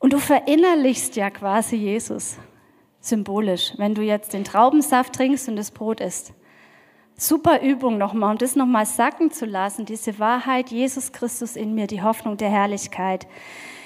Und 0.00 0.12
du 0.12 0.18
verinnerlichst 0.18 1.16
ja 1.16 1.30
quasi 1.30 1.76
Jesus 1.76 2.36
symbolisch, 3.00 3.74
wenn 3.76 3.94
du 3.94 4.02
jetzt 4.02 4.32
den 4.32 4.44
Traubensaft 4.44 5.14
trinkst 5.14 5.48
und 5.48 5.56
das 5.56 5.70
Brot 5.70 6.00
isst. 6.00 6.32
Super 7.16 7.62
Übung 7.62 7.98
nochmal, 7.98 8.32
um 8.32 8.38
das 8.38 8.56
nochmal 8.56 8.86
sacken 8.86 9.30
zu 9.30 9.46
lassen, 9.46 9.84
diese 9.84 10.18
Wahrheit, 10.18 10.70
Jesus 10.70 11.12
Christus 11.12 11.54
in 11.54 11.74
mir, 11.74 11.86
die 11.86 12.02
Hoffnung 12.02 12.36
der 12.36 12.50
Herrlichkeit. 12.50 13.28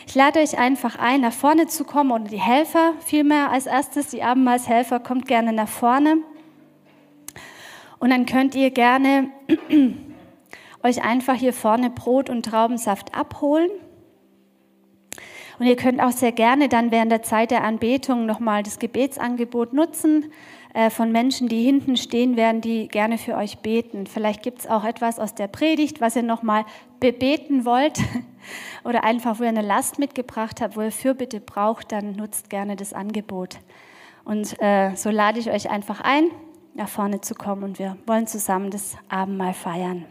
Ich 0.06 0.14
lade 0.14 0.40
euch 0.40 0.58
einfach 0.58 0.98
ein, 0.98 1.20
nach 1.20 1.34
vorne 1.34 1.66
zu 1.66 1.84
kommen 1.84 2.12
und 2.12 2.30
die 2.30 2.40
Helfer 2.40 2.94
vielmehr 3.04 3.50
als 3.50 3.66
erstes, 3.66 4.08
die 4.08 4.22
Abendmahlshelfer, 4.22 5.00
kommt 5.00 5.26
gerne 5.26 5.52
nach 5.52 5.68
vorne. 5.68 6.22
Und 7.98 8.10
dann 8.10 8.26
könnt 8.26 8.54
ihr 8.54 8.70
gerne 8.70 9.30
euch 10.82 11.02
einfach 11.02 11.34
hier 11.34 11.52
vorne 11.52 11.90
Brot 11.90 12.30
und 12.30 12.44
Traubensaft 12.44 13.14
abholen. 13.14 13.70
Und 15.58 15.66
ihr 15.66 15.76
könnt 15.76 16.00
auch 16.00 16.12
sehr 16.12 16.32
gerne 16.32 16.68
dann 16.68 16.92
während 16.92 17.10
der 17.10 17.22
Zeit 17.22 17.50
der 17.50 17.64
Anbetung 17.64 18.26
nochmal 18.26 18.62
das 18.62 18.78
Gebetsangebot 18.78 19.72
nutzen 19.72 20.32
äh, 20.72 20.90
von 20.90 21.10
Menschen, 21.10 21.48
die 21.48 21.64
hinten 21.64 21.96
stehen 21.96 22.36
werden, 22.36 22.60
die 22.60 22.86
gerne 22.86 23.18
für 23.18 23.34
euch 23.34 23.58
beten. 23.58 24.06
Vielleicht 24.06 24.42
gibt 24.42 24.60
es 24.60 24.66
auch 24.68 24.84
etwas 24.84 25.18
aus 25.18 25.34
der 25.34 25.48
Predigt, 25.48 26.00
was 26.00 26.14
ihr 26.14 26.22
nochmal 26.22 26.64
bebeten 27.00 27.64
wollt 27.64 27.98
oder 28.84 29.02
einfach, 29.02 29.40
wo 29.40 29.42
ihr 29.42 29.48
eine 29.48 29.62
Last 29.62 29.98
mitgebracht 29.98 30.60
habt, 30.60 30.76
wo 30.76 30.82
ihr 30.82 30.92
Fürbitte 30.92 31.40
braucht, 31.40 31.90
dann 31.90 32.12
nutzt 32.12 32.50
gerne 32.50 32.76
das 32.76 32.92
Angebot. 32.92 33.58
Und 34.24 34.60
äh, 34.60 34.94
so 34.94 35.10
lade 35.10 35.40
ich 35.40 35.50
euch 35.50 35.70
einfach 35.70 36.00
ein, 36.00 36.30
nach 36.78 36.88
vorne 36.88 37.20
zu 37.20 37.34
kommen 37.34 37.64
und 37.64 37.78
wir 37.78 37.96
wollen 38.06 38.26
zusammen 38.26 38.70
das 38.70 38.96
Abendmahl 39.08 39.52
feiern. 39.52 40.06